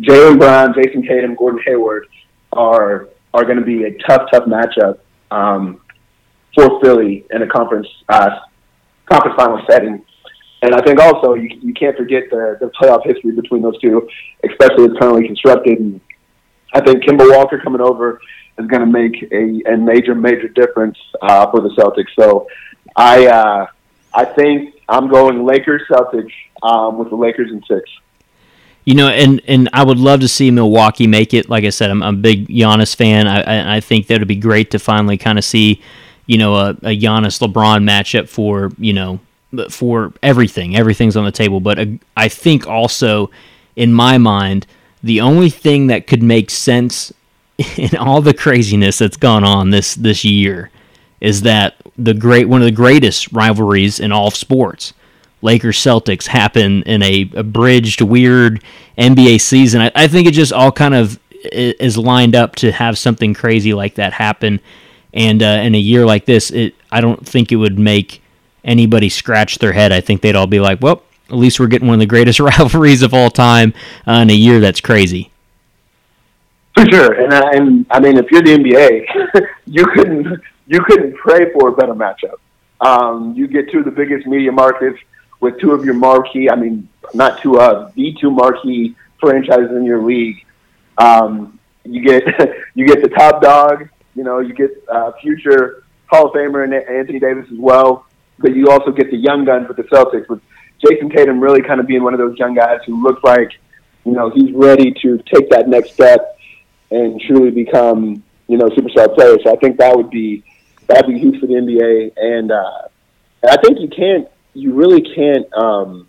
[0.00, 2.06] Jaylen Brown, Jayson Tatum, Gordon Hayward
[2.52, 4.98] are are going to be a tough, tough matchup
[5.30, 5.80] um,
[6.54, 8.30] for Philly in a conference uh,
[9.10, 10.04] conference final setting.
[10.62, 14.08] And I think also you, you can't forget the, the playoff history between those two,
[14.48, 15.78] especially as currently constructed.
[15.78, 16.00] And
[16.72, 18.20] I think Kemba Walker coming over
[18.58, 22.08] is going to make a, a major, major difference uh, for the Celtics.
[22.18, 22.46] So
[22.96, 23.66] I uh,
[24.14, 26.32] I think I'm going Lakers Celtics
[26.62, 27.88] um, with the Lakers in six.
[28.84, 31.50] You know, and and I would love to see Milwaukee make it.
[31.50, 33.26] Like I said, I'm, I'm a big Giannis fan.
[33.26, 35.82] I I think that would be great to finally kind of see,
[36.26, 39.20] you know, a, a Giannis LeBron matchup for you know
[39.70, 40.76] for everything.
[40.76, 41.60] Everything's on the table.
[41.60, 43.30] But uh, I think also,
[43.74, 44.66] in my mind,
[45.02, 47.12] the only thing that could make sense
[47.76, 50.70] in all the craziness that's gone on this this year
[51.20, 54.92] is that the great one of the greatest rivalries in all of sports.
[55.42, 58.62] Lakers Celtics happen in a abridged, weird
[58.98, 59.82] NBA season.
[59.82, 61.20] I, I, think it just all kind of
[61.52, 64.60] is lined up to have something crazy like that happen.
[65.12, 68.22] And uh, in a year like this, it I don't think it would make
[68.64, 69.92] anybody scratch their head.
[69.92, 72.40] I think they'd all be like, "Well, at least we're getting one of the greatest
[72.40, 73.72] rivalries of all time
[74.06, 75.30] uh, in a year that's crazy."
[76.74, 81.16] For sure, and I, and I mean, if you're the NBA, you couldn't you couldn't
[81.16, 82.36] pray for a better matchup.
[82.80, 84.98] Um, you get two of the biggest media markets
[85.40, 89.84] with two of your marquee, I mean, not two of, the two marquee franchises in
[89.84, 90.44] your league.
[90.98, 92.24] Um, you get
[92.74, 96.74] you get the top dog, you know, you get uh, future Hall of Famer and
[96.74, 98.06] Anthony Davis as well,
[98.38, 100.40] but you also get the young guns with the Celtics, with
[100.84, 103.50] Jayson Tatum really kind of being one of those young guys who looks like,
[104.04, 106.38] you know, he's ready to take that next step
[106.90, 109.36] and truly become, you know, superstar player.
[109.42, 110.44] So I think that would be
[110.86, 112.12] that'd be huge for the NBA.
[112.16, 112.88] And, uh,
[113.48, 116.08] I think you can't, you really can't um,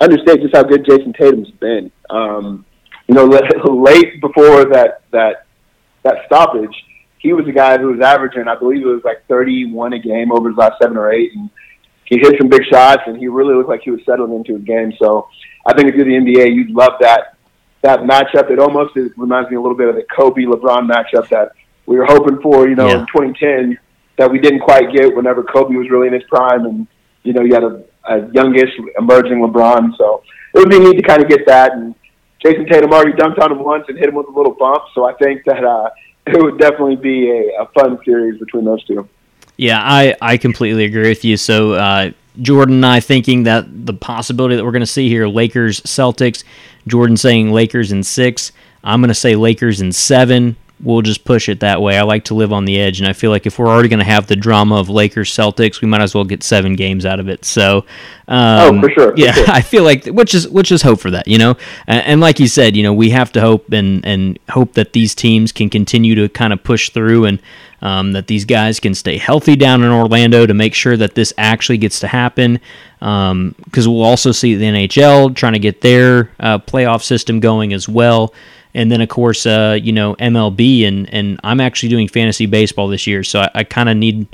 [0.00, 1.90] understand just how good Jayson Tatum's been.
[2.10, 2.64] Um,
[3.08, 3.24] you know,
[3.70, 5.46] late before that that
[6.02, 6.74] that stoppage,
[7.18, 10.32] he was a guy who was averaging, I believe it was like 31 a game
[10.32, 11.50] over his last seven or eight, and
[12.04, 14.64] he hit some big shots, and he really looked like he was settling into his
[14.64, 14.92] game.
[15.00, 15.28] So
[15.64, 17.36] I think if you're the NBA, you'd love that
[17.82, 18.50] that matchup.
[18.50, 21.52] It almost reminds me a little bit of the Kobe LeBron matchup that
[21.86, 23.00] we were hoping for, you know, yeah.
[23.00, 23.78] in 2010
[24.16, 26.86] that we didn't quite get whenever Kobe was really in his prime and
[27.26, 29.96] you know, you had a, a youngish emerging LeBron.
[29.98, 30.22] So
[30.54, 31.72] it would be neat to kind of get that.
[31.72, 31.94] And
[32.42, 34.84] Jayson Tatum already dunked on him once and hit him with a little bump.
[34.94, 35.90] So I think that uh,
[36.26, 39.08] it would definitely be a, a fun series between those two.
[39.56, 41.36] Yeah, I, I completely agree with you.
[41.36, 42.10] So, uh,
[42.42, 46.44] Jordan and I thinking that the possibility that we're going to see here Lakers, Celtics,
[46.86, 48.52] Jordan saying Lakers in six.
[48.84, 51.96] I'm going to say Lakers in seven we'll just push it that way.
[51.98, 54.00] I like to live on the edge, and I feel like if we're already going
[54.00, 57.20] to have the drama of Lakers Celtics, we might as well get seven games out
[57.20, 57.44] of it.
[57.44, 57.78] So,
[58.28, 59.12] um, oh, for sure.
[59.12, 59.44] For yeah, sure.
[59.48, 61.56] I feel like which is which is hope for that, you know.
[61.86, 64.92] And, and, like you said, you know, we have to hope and and hope that
[64.92, 67.40] these teams can continue to kind of push through and.
[67.82, 71.34] Um, that these guys can stay healthy down in Orlando to make sure that this
[71.36, 72.58] actually gets to happen.
[73.00, 77.74] Because um, we'll also see the NHL trying to get their uh, playoff system going
[77.74, 78.32] as well
[78.76, 82.86] and then of course uh, you know MLB and and I'm actually doing fantasy baseball
[82.86, 84.28] this year, so I, I kind of need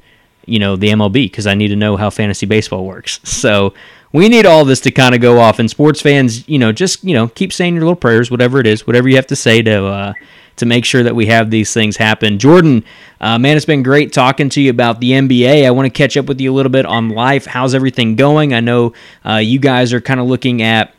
[0.44, 3.20] you know the MLB because I need to know how fantasy baseball works.
[3.42, 3.72] So
[4.12, 7.02] we need all this to kind of go off, and sports fans, you know, just
[7.02, 9.62] you know keep saying your little prayers, whatever it is, whatever you have to say
[9.62, 9.86] to.
[9.86, 10.12] Uh,
[10.56, 12.38] to make sure that we have these things happen.
[12.38, 12.84] Jordan,
[13.22, 15.64] uh, man, it's been great talking to you about the NBA.
[15.64, 17.46] I want to catch up with you a little bit on life.
[17.46, 18.52] How's everything going?
[18.52, 18.92] I know
[19.24, 20.94] uh, you guys are kind of looking at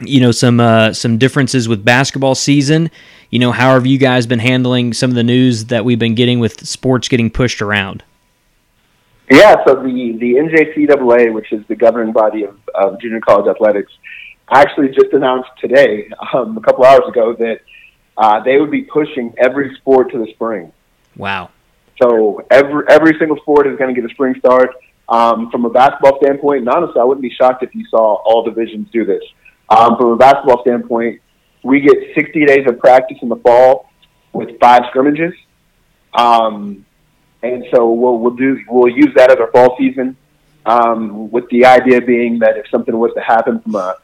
[0.00, 2.90] you know some uh, some differences with basketball season.
[3.30, 6.14] You know, how have you guys been handling some of the news that we've been
[6.14, 8.02] getting with sports getting pushed around?
[9.30, 13.92] Yeah, so the the NJCAA, which is the governing body of, of junior college athletics,
[14.50, 17.60] actually just announced today, um, a couple hours ago, that
[18.16, 20.72] uh, they would be pushing every sport to the spring.
[21.16, 21.50] Wow!
[22.00, 24.70] So every every single sport is going to get a spring start.
[25.10, 28.42] Um, from a basketball standpoint, and honestly, I wouldn't be shocked if you saw all
[28.42, 29.22] divisions do this.
[29.70, 31.20] Um, from a basketball standpoint,
[31.62, 33.90] we get 60 days of practice in the fall
[34.32, 35.34] with five scrimmages.
[36.14, 36.86] Um,
[37.42, 40.16] and so we'll, we'll do, we'll use that as our fall season.
[40.66, 43.96] Um, with the idea being that if something was to happen from a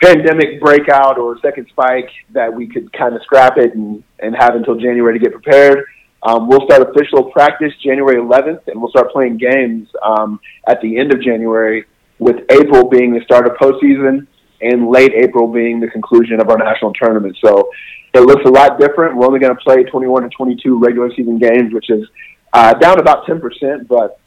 [0.00, 4.54] pandemic breakout or second spike, that we could kind of scrap it and, and have
[4.54, 5.84] until January to get prepared.
[6.22, 10.98] Um, we'll start official practice January 11th, and we'll start playing games um, at the
[10.98, 11.84] end of January,
[12.20, 14.28] with April being the start of postseason
[14.62, 17.36] and late April being the conclusion of our national tournament.
[17.44, 17.70] So
[18.14, 19.16] it looks a lot different.
[19.16, 22.06] We're only going to play 21 to 22 regular season games, which is
[22.52, 23.88] uh, down about 10%.
[23.88, 24.20] But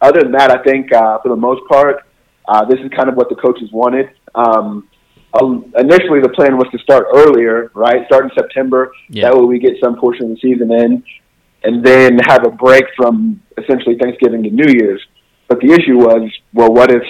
[0.00, 2.04] other than that, I think uh, for the most part,
[2.48, 4.10] uh, this is kind of what the coaches wanted.
[4.34, 4.88] Um,
[5.78, 8.06] initially, the plan was to start earlier, right?
[8.06, 8.92] Start in September.
[9.08, 9.30] Yeah.
[9.30, 11.02] That way, we get some portion of the season in,
[11.64, 15.02] and then have a break from essentially Thanksgiving to New Year's.
[15.48, 17.02] But the issue was, well, what if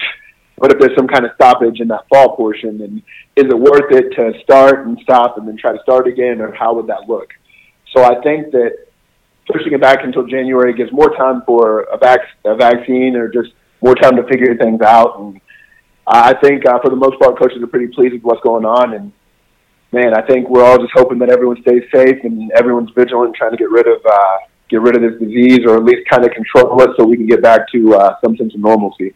[0.57, 2.81] what if there's some kind of stoppage in that fall portion?
[2.83, 2.99] And
[3.37, 6.53] is it worth it to start and stop and then try to start again, or
[6.53, 7.31] how would that look?
[7.95, 8.87] So I think that
[9.51, 13.51] pushing it back until January gives more time for a, vac- a vaccine or just
[13.83, 15.19] more time to figure things out.
[15.19, 15.41] And
[16.07, 18.95] I think uh, for the most part, coaches are pretty pleased with what's going on.
[18.95, 19.13] And
[19.93, 23.53] man, I think we're all just hoping that everyone stays safe and everyone's vigilant, trying
[23.53, 24.37] to get rid of uh,
[24.69, 27.27] get rid of this disease or at least kind of control it so we can
[27.27, 29.13] get back to uh, some sense of normalcy.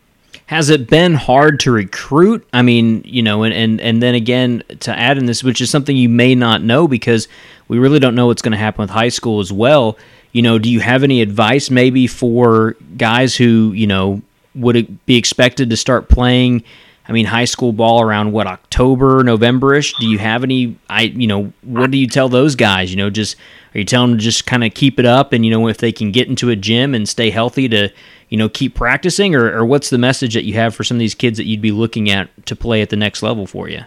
[0.46, 2.46] Has it been hard to recruit?
[2.52, 5.70] I mean, you know, and, and, and then again, to add in this, which is
[5.70, 7.26] something you may not know because
[7.66, 9.98] we really don't know what's going to happen with high school as well.
[10.30, 14.22] You know, do you have any advice maybe for guys who, you know,
[14.54, 16.62] would be expected to start playing?
[17.08, 19.94] I mean, high school ball around what October, November-ish.
[19.94, 20.76] Do you have any?
[20.88, 22.90] I, you know, what do you tell those guys?
[22.90, 23.36] You know, just
[23.74, 25.78] are you telling them to just kind of keep it up, and you know, if
[25.78, 27.90] they can get into a gym and stay healthy, to
[28.28, 31.00] you know keep practicing, or, or what's the message that you have for some of
[31.00, 33.82] these kids that you'd be looking at to play at the next level for you?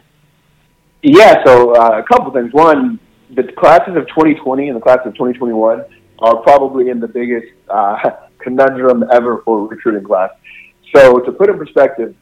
[1.01, 2.53] Yeah, so uh, a couple things.
[2.53, 2.99] One,
[3.31, 5.83] the classes of 2020 and the class of 2021
[6.19, 10.31] are probably in the biggest uh, conundrum ever for recruiting class.
[10.95, 12.15] So to put in perspective,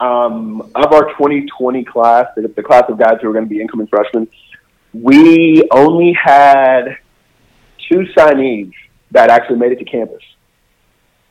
[0.00, 3.86] um, of our 2020 class, the, class of guys who are going to be incoming
[3.86, 4.28] freshmen,
[4.92, 6.98] we only had
[7.90, 8.72] two signees
[9.10, 10.22] that actually made it to campus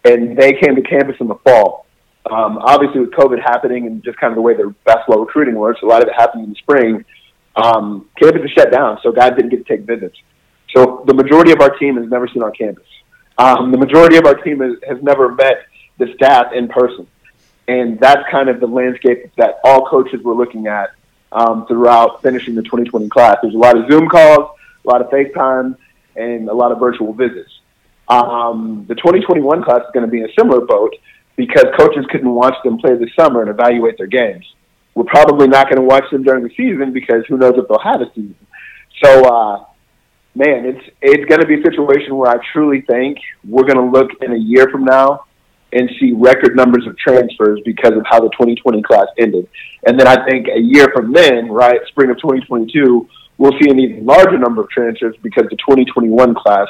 [0.05, 1.85] and they came to campus in the fall.
[2.29, 5.81] Um, obviously, with COVID happening and just kind of the way the basketball recruiting works,
[5.83, 7.05] a lot of it happened in the spring.
[7.55, 10.17] Um, campus is shut down, so guys didn't get to take visits.
[10.75, 12.85] So the majority of our team has never seen our campus.
[13.37, 15.65] Um, the majority of our team has never met
[15.97, 17.07] the staff in person,
[17.67, 20.91] and that's kind of the landscape that all coaches were looking at
[21.31, 23.37] um, throughout finishing the 2020 class.
[23.41, 25.75] There's a lot of Zoom calls, a lot of FaceTime,
[26.15, 27.51] and a lot of virtual visits.
[28.07, 30.93] Um, the 2021 class is going to be in a similar boat
[31.35, 34.45] because coaches couldn't watch them play this summer and evaluate their games.
[34.93, 37.79] We're probably not going to watch them during the season because who knows if they'll
[37.79, 38.37] have a season.
[39.03, 39.65] So, uh,
[40.35, 43.91] man, it's it's going to be a situation where I truly think we're going to
[43.91, 45.24] look in a year from now
[45.75, 49.47] and see record numbers of transfers because of how the 2020 class ended.
[49.85, 53.07] And then I think a year from then, right, spring of 2022,
[53.37, 56.67] we'll see an even larger number of transfers because the 2021 class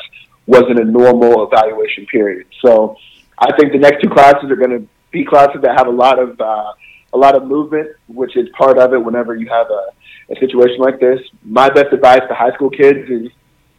[0.47, 2.47] wasn't a normal evaluation period.
[2.63, 2.97] So
[3.37, 6.19] I think the next two classes are going to be classes that have a lot
[6.19, 6.73] of uh,
[7.13, 8.97] a lot of movement, which is part of it.
[8.97, 13.09] Whenever you have a, a situation like this, my best advice to high school kids
[13.09, 13.31] is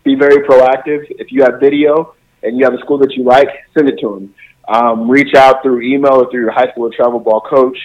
[0.05, 1.05] be very proactive.
[1.11, 4.14] If you have video and you have a school that you like, send it to
[4.14, 4.35] them.
[4.69, 7.79] Um, reach out through email or through your high school or travel ball coach.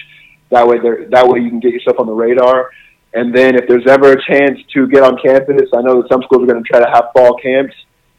[0.50, 2.70] That way, that way you can get yourself on the radar.
[3.14, 6.22] And then if there's ever a chance to get on campus, I know that some
[6.22, 7.74] schools are going to try to have fall camps.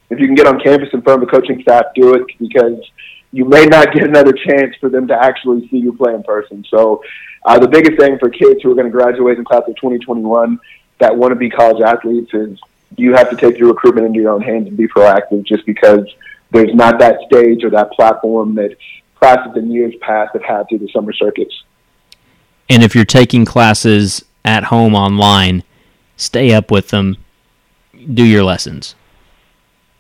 [0.10, 2.80] If you can get on campus in front of the coaching staff, do it because
[3.32, 6.64] you may not get another chance for them to actually see you play in person.
[6.70, 7.04] So,
[7.46, 10.60] uh, the biggest thing for kids who are going to graduate in class of 2021
[11.00, 12.60] that want to be college athletes is
[12.96, 16.08] you have to take your recruitment into your own hands and be proactive just because
[16.54, 18.76] there's not that stage or that platform that
[19.16, 21.64] classes in years past have had through the summer circuits.
[22.70, 25.64] And if you're taking classes at home online,
[26.16, 27.18] stay up with them,
[28.14, 28.96] do your lessons.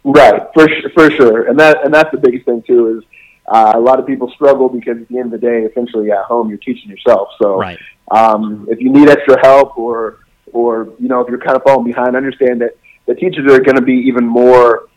[0.05, 3.03] Right, for for sure, and that and that's the biggest thing too is
[3.47, 6.23] uh, a lot of people struggle because at the end of the day, essentially at
[6.25, 7.29] home, you're teaching yourself.
[7.41, 7.79] So right.
[8.11, 10.19] um, if you need extra help or,
[10.51, 13.75] or, you know, if you're kind of falling behind, understand that the teachers are going
[13.75, 14.87] to be even more,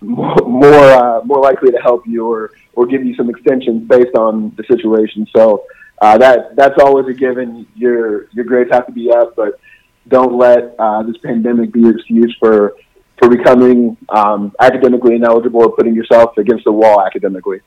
[0.00, 4.14] more, more, uh, more likely to help you or, or give you some extensions based
[4.16, 5.26] on the situation.
[5.36, 5.64] So
[6.00, 7.66] uh, that, that's always a given.
[7.74, 9.60] Your, your grades have to be up, but
[10.08, 12.74] don't let uh, this pandemic be an excuse for,
[13.18, 17.60] for becoming um, academically ineligible or putting yourself against the wall academically.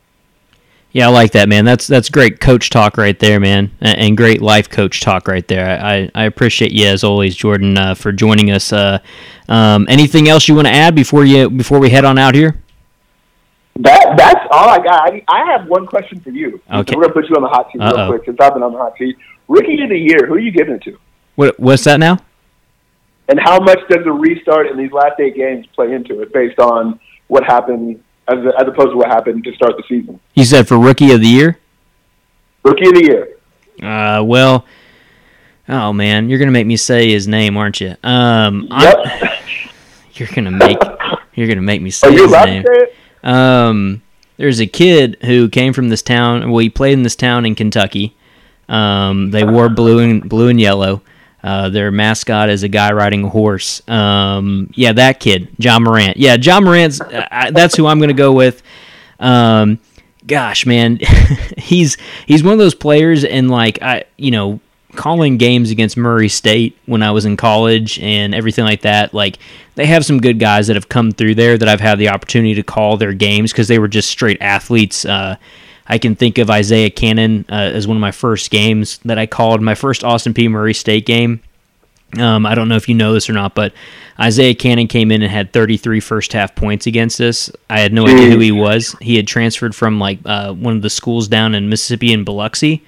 [0.96, 1.66] Yeah, I like that, man.
[1.66, 5.78] That's that's great coach talk right there, man, and great life coach talk right there.
[5.78, 8.72] I, I appreciate you as always, Jordan, uh, for joining us.
[8.72, 9.00] Uh,
[9.50, 12.62] um, anything else you want to add before you before we head on out here?
[13.76, 15.12] That that's all I got.
[15.12, 16.62] I, I have one question for you.
[16.72, 17.98] Okay, we're gonna put you on the hot seat Uh-oh.
[17.98, 19.18] real quick since I've been on the hot seat.
[19.50, 20.98] Rookie of the year, who are you giving it to?
[21.36, 22.20] What what's that now?
[23.28, 26.60] And how much does the restart in these last eight games play into it, based
[26.60, 30.20] on what happened as, as opposed to what happened to start the season.
[30.34, 31.60] You said for rookie of the year.
[32.64, 33.38] Rookie of the year.
[33.82, 34.66] Uh, well,
[35.70, 37.96] oh man, you're gonna make me say his name, aren't you?
[38.04, 38.98] Um, yep.
[40.14, 40.78] you're gonna make
[41.34, 42.64] you're gonna make me say his name.
[42.66, 42.88] Say
[43.24, 44.02] um,
[44.38, 46.50] there's a kid who came from this town.
[46.52, 48.16] Well, he played in this town in Kentucky.
[48.70, 51.02] Um, they wore blue and blue and yellow.
[51.46, 53.88] Uh, their mascot is a guy riding a horse.
[53.88, 56.18] Um, yeah, that kid, Ja Morant.
[56.18, 57.00] Yeah, Ja Morant's.
[57.00, 58.64] Uh, that's who I'm going to go with.
[59.20, 59.80] Um,
[60.26, 60.98] gosh, man,
[61.58, 64.60] he's he's one of those players, and like I, you know,
[64.96, 69.14] calling games against Murray State when I was in college and everything like that.
[69.14, 69.38] Like
[69.76, 72.56] they have some good guys that have come through there that I've had the opportunity
[72.56, 75.06] to call their games because they were just straight athletes.
[75.06, 75.36] Uh,
[75.88, 79.26] I can think of Isaiah Canaan uh, as one of my first games that I
[79.28, 79.62] called.
[79.62, 81.42] My first Austin Peay Murray State game.
[82.18, 83.74] Um, I don't know if you know this or not, but
[84.20, 87.52] Isaiah Canaan came in and had 33 first half points against us.
[87.70, 88.96] I had no idea who he was.
[89.02, 92.84] He had transferred from like uh, one of the schools down in Mississippi in Biloxi,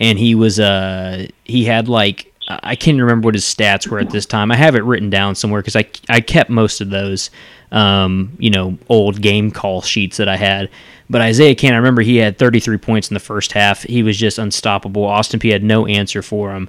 [0.00, 4.10] and he was uh he had like I can't remember what his stats were at
[4.10, 4.50] this time.
[4.50, 7.30] I have it written down somewhere because I I kept most of those
[7.72, 10.70] um you know old game call sheets that I had
[11.08, 13.82] but Isaiah Canaan, I remember he had 33 points in the first half.
[13.82, 15.04] He was just unstoppable.
[15.04, 16.68] Austin Peay had no answer for him.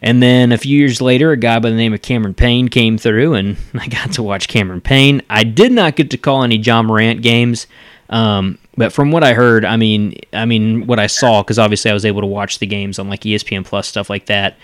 [0.00, 2.98] And then a few years later, a guy by the name of Cameron Payne came
[2.98, 5.22] through, and I got to watch Cameron Payne.
[5.30, 7.66] I did not get to call any Ja Morant games,
[8.10, 11.90] um, but from what I heard, I mean, I mean, what I saw, because obviously
[11.90, 14.58] I was able to watch the games on like ESPN Plus stuff like that.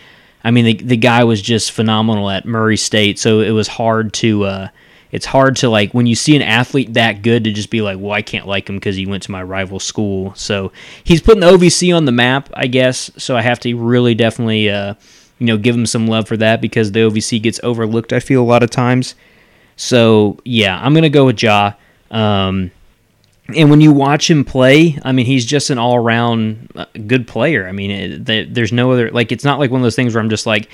[0.44, 4.12] I mean, the the guy was just phenomenal at Murray State, so it was hard
[4.14, 4.44] to.
[4.44, 4.68] Uh,
[5.12, 7.98] it's hard to like when you see an athlete that good to just be like,
[7.98, 10.34] well, I can't like him because he went to my rival school.
[10.34, 10.72] So
[11.04, 13.10] he's putting the OVC on the map, I guess.
[13.16, 14.94] So I have to really definitely, uh,
[15.38, 18.12] you know, give him some love for that because the OVC gets overlooked.
[18.12, 19.14] I feel a lot of times.
[19.76, 21.72] So yeah, I'm gonna go with Ja.
[22.10, 22.70] Um,
[23.56, 27.26] and when you watch him play, I mean, he's just an all around uh, good
[27.26, 27.66] player.
[27.66, 30.22] I mean, it, there's no other like it's not like one of those things where
[30.22, 30.68] I'm just like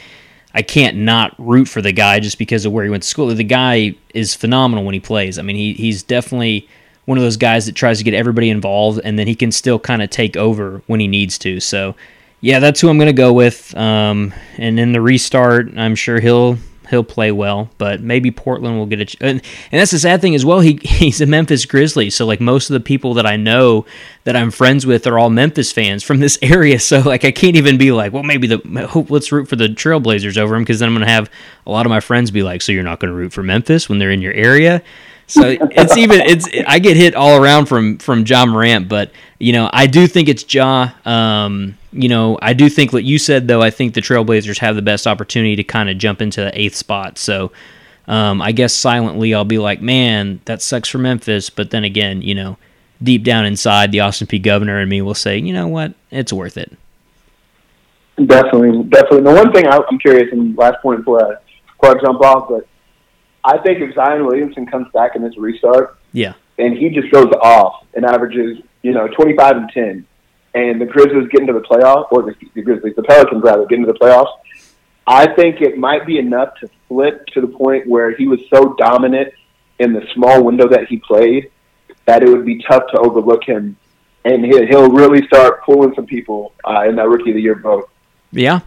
[0.57, 3.27] I can't not root for the guy just because of where he went to school.
[3.27, 5.39] The guy is phenomenal when he plays.
[5.39, 6.67] I mean, he he's definitely
[7.05, 9.79] one of those guys that tries to get everybody involved, and then he can still
[9.79, 11.61] kind of take over when he needs to.
[11.61, 11.95] So,
[12.41, 13.77] yeah, that's who I'm going to go with.
[13.77, 16.59] Um, and in the restart, I'm sure he'll
[16.89, 19.05] he'll play well, but maybe Portland will get a.
[19.05, 20.61] Ch- and, and that's the sad thing as well.
[20.61, 23.87] He he's a Memphis Grizzly, so like most of the people that I know
[24.25, 26.79] that I'm friends with are all Memphis fans from this area.
[26.79, 29.69] So like I can't even be like, well, maybe the hope let's root for the
[29.69, 31.31] Trailblazers over him because then I'm gonna have
[31.67, 33.99] a lot of my friends be like, so you're not gonna root for Memphis when
[33.99, 34.83] they're in your area.
[35.27, 39.53] So it's even it's I get hit all around from from Ja Morant, but you
[39.53, 40.91] know I do think it's Ja.
[41.05, 43.63] Um, you know I do think what you said though.
[43.63, 46.77] I think the Trailblazers have the best opportunity to kind of jump into the eighth
[46.77, 47.19] spot.
[47.19, 47.53] So
[48.09, 51.51] um, I guess silently I'll be like, man, that sucks for Memphis.
[51.51, 52.57] But then again, you know,
[53.03, 56.33] deep down inside, the Austin Peay Governor and me will say, you know what, it's
[56.33, 56.77] worth it.
[58.25, 59.23] Definitely, definitely.
[59.23, 61.37] The one thing I'm curious, and last point before I,
[61.73, 62.67] before I jump off, but
[63.47, 67.33] I think if Zion Williamson comes back in this restart, yeah, and he just goes
[67.41, 70.07] off and averages, you know, 25 and 10,
[70.55, 73.79] and the Grizzlies get into the playoffs, or the, the Grizzlies, the Pelicans rather, get
[73.79, 74.33] into the playoffs,
[75.07, 78.75] I think it might be enough to flip to the point where he was so
[78.75, 79.33] dominant
[79.79, 81.51] in the small window that he played
[82.07, 83.77] that it would be tough to overlook him,
[84.25, 87.89] and he'll really start pulling some people uh, in that rookie of the year vote.
[88.33, 88.61] Yeah.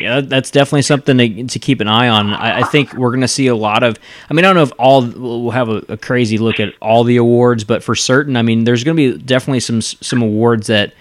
[0.00, 2.32] Yeah, that's definitely something to, to keep an eye on.
[2.32, 3.98] I, I think we're going to see a lot of.
[4.28, 7.04] I mean, I don't know if all we'll have a, a, crazy look at all
[7.04, 10.68] the awards, but for certain, I mean, there's going to be definitely some some awards
[10.68, 10.94] that,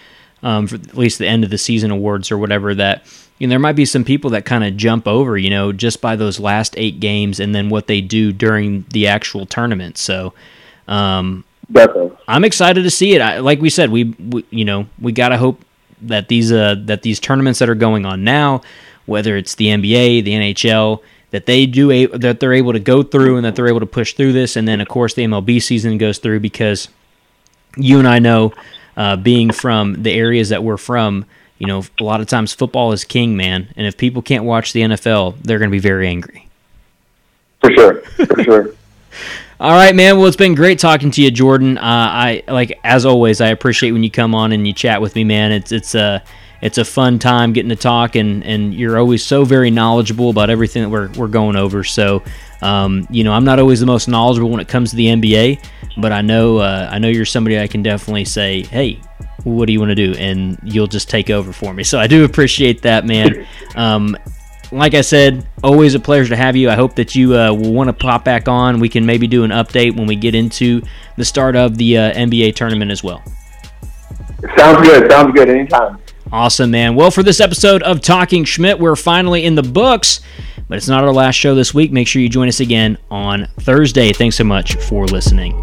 [0.44, 3.06] um, for at least the end of the season awards or whatever that
[3.40, 6.02] you know, there might be some people that kind of jump over, you know, just
[6.02, 9.98] by those last eight games and then what they do during the actual tournament.
[9.98, 10.34] So,
[10.90, 12.18] um, Definitely.
[12.28, 13.22] I'm excited to see it.
[13.22, 15.64] I, like we said, we, we you know we gotta hope
[16.02, 18.62] that these uh, that these tournaments that are going on now,
[19.10, 21.02] whether it's the NBA, the NHL,
[21.32, 23.86] that they do a, that they're able to go through and that they're able to
[23.86, 26.88] push through this, and then of course the MLB season goes through because
[27.76, 28.54] you and I know,
[28.98, 31.26] uh, being from the areas that we're from,
[31.58, 34.74] you know, a lot of times football is king, man, and if people can't watch
[34.74, 36.48] the NFL, they're going to be very angry.
[37.62, 38.74] For sure, for sure.
[39.60, 40.18] All right, man.
[40.18, 41.78] Well, it's been great talking to you, Jordan.
[41.78, 43.42] Uh, I like as always.
[43.42, 45.52] I appreciate when you come on and you chat with me, man.
[45.52, 46.24] It's it's a
[46.62, 50.50] it's a fun time getting to talk, and and you're always so very knowledgeable about
[50.50, 51.84] everything that we're we're going over.
[51.84, 52.24] So,
[52.62, 55.64] um, you know, I'm not always the most knowledgeable when it comes to the NBA,
[55.98, 59.00] but I know uh, I know you're somebody I can definitely say, hey,
[59.44, 61.84] what do you want to do, and you'll just take over for me.
[61.84, 63.48] So I do appreciate that, man.
[63.76, 64.18] Um,
[64.72, 66.70] like I said, always a pleasure to have you.
[66.70, 68.80] I hope that you uh, will want to pop back on.
[68.80, 70.82] We can maybe do an update when we get into
[71.16, 73.24] the start of the uh, NBA tournament as well.
[74.58, 75.12] Sounds good.
[75.12, 75.50] Sounds good.
[75.50, 75.98] Anytime.
[76.32, 76.96] Awesome, man.
[76.96, 80.22] Well, for this episode of Talking Schmidt, we're finally in the books,
[80.68, 81.92] but it's not our last show this week.
[81.92, 84.14] Make sure you join us again on Thursday.
[84.14, 85.60] Thanks so much for listening.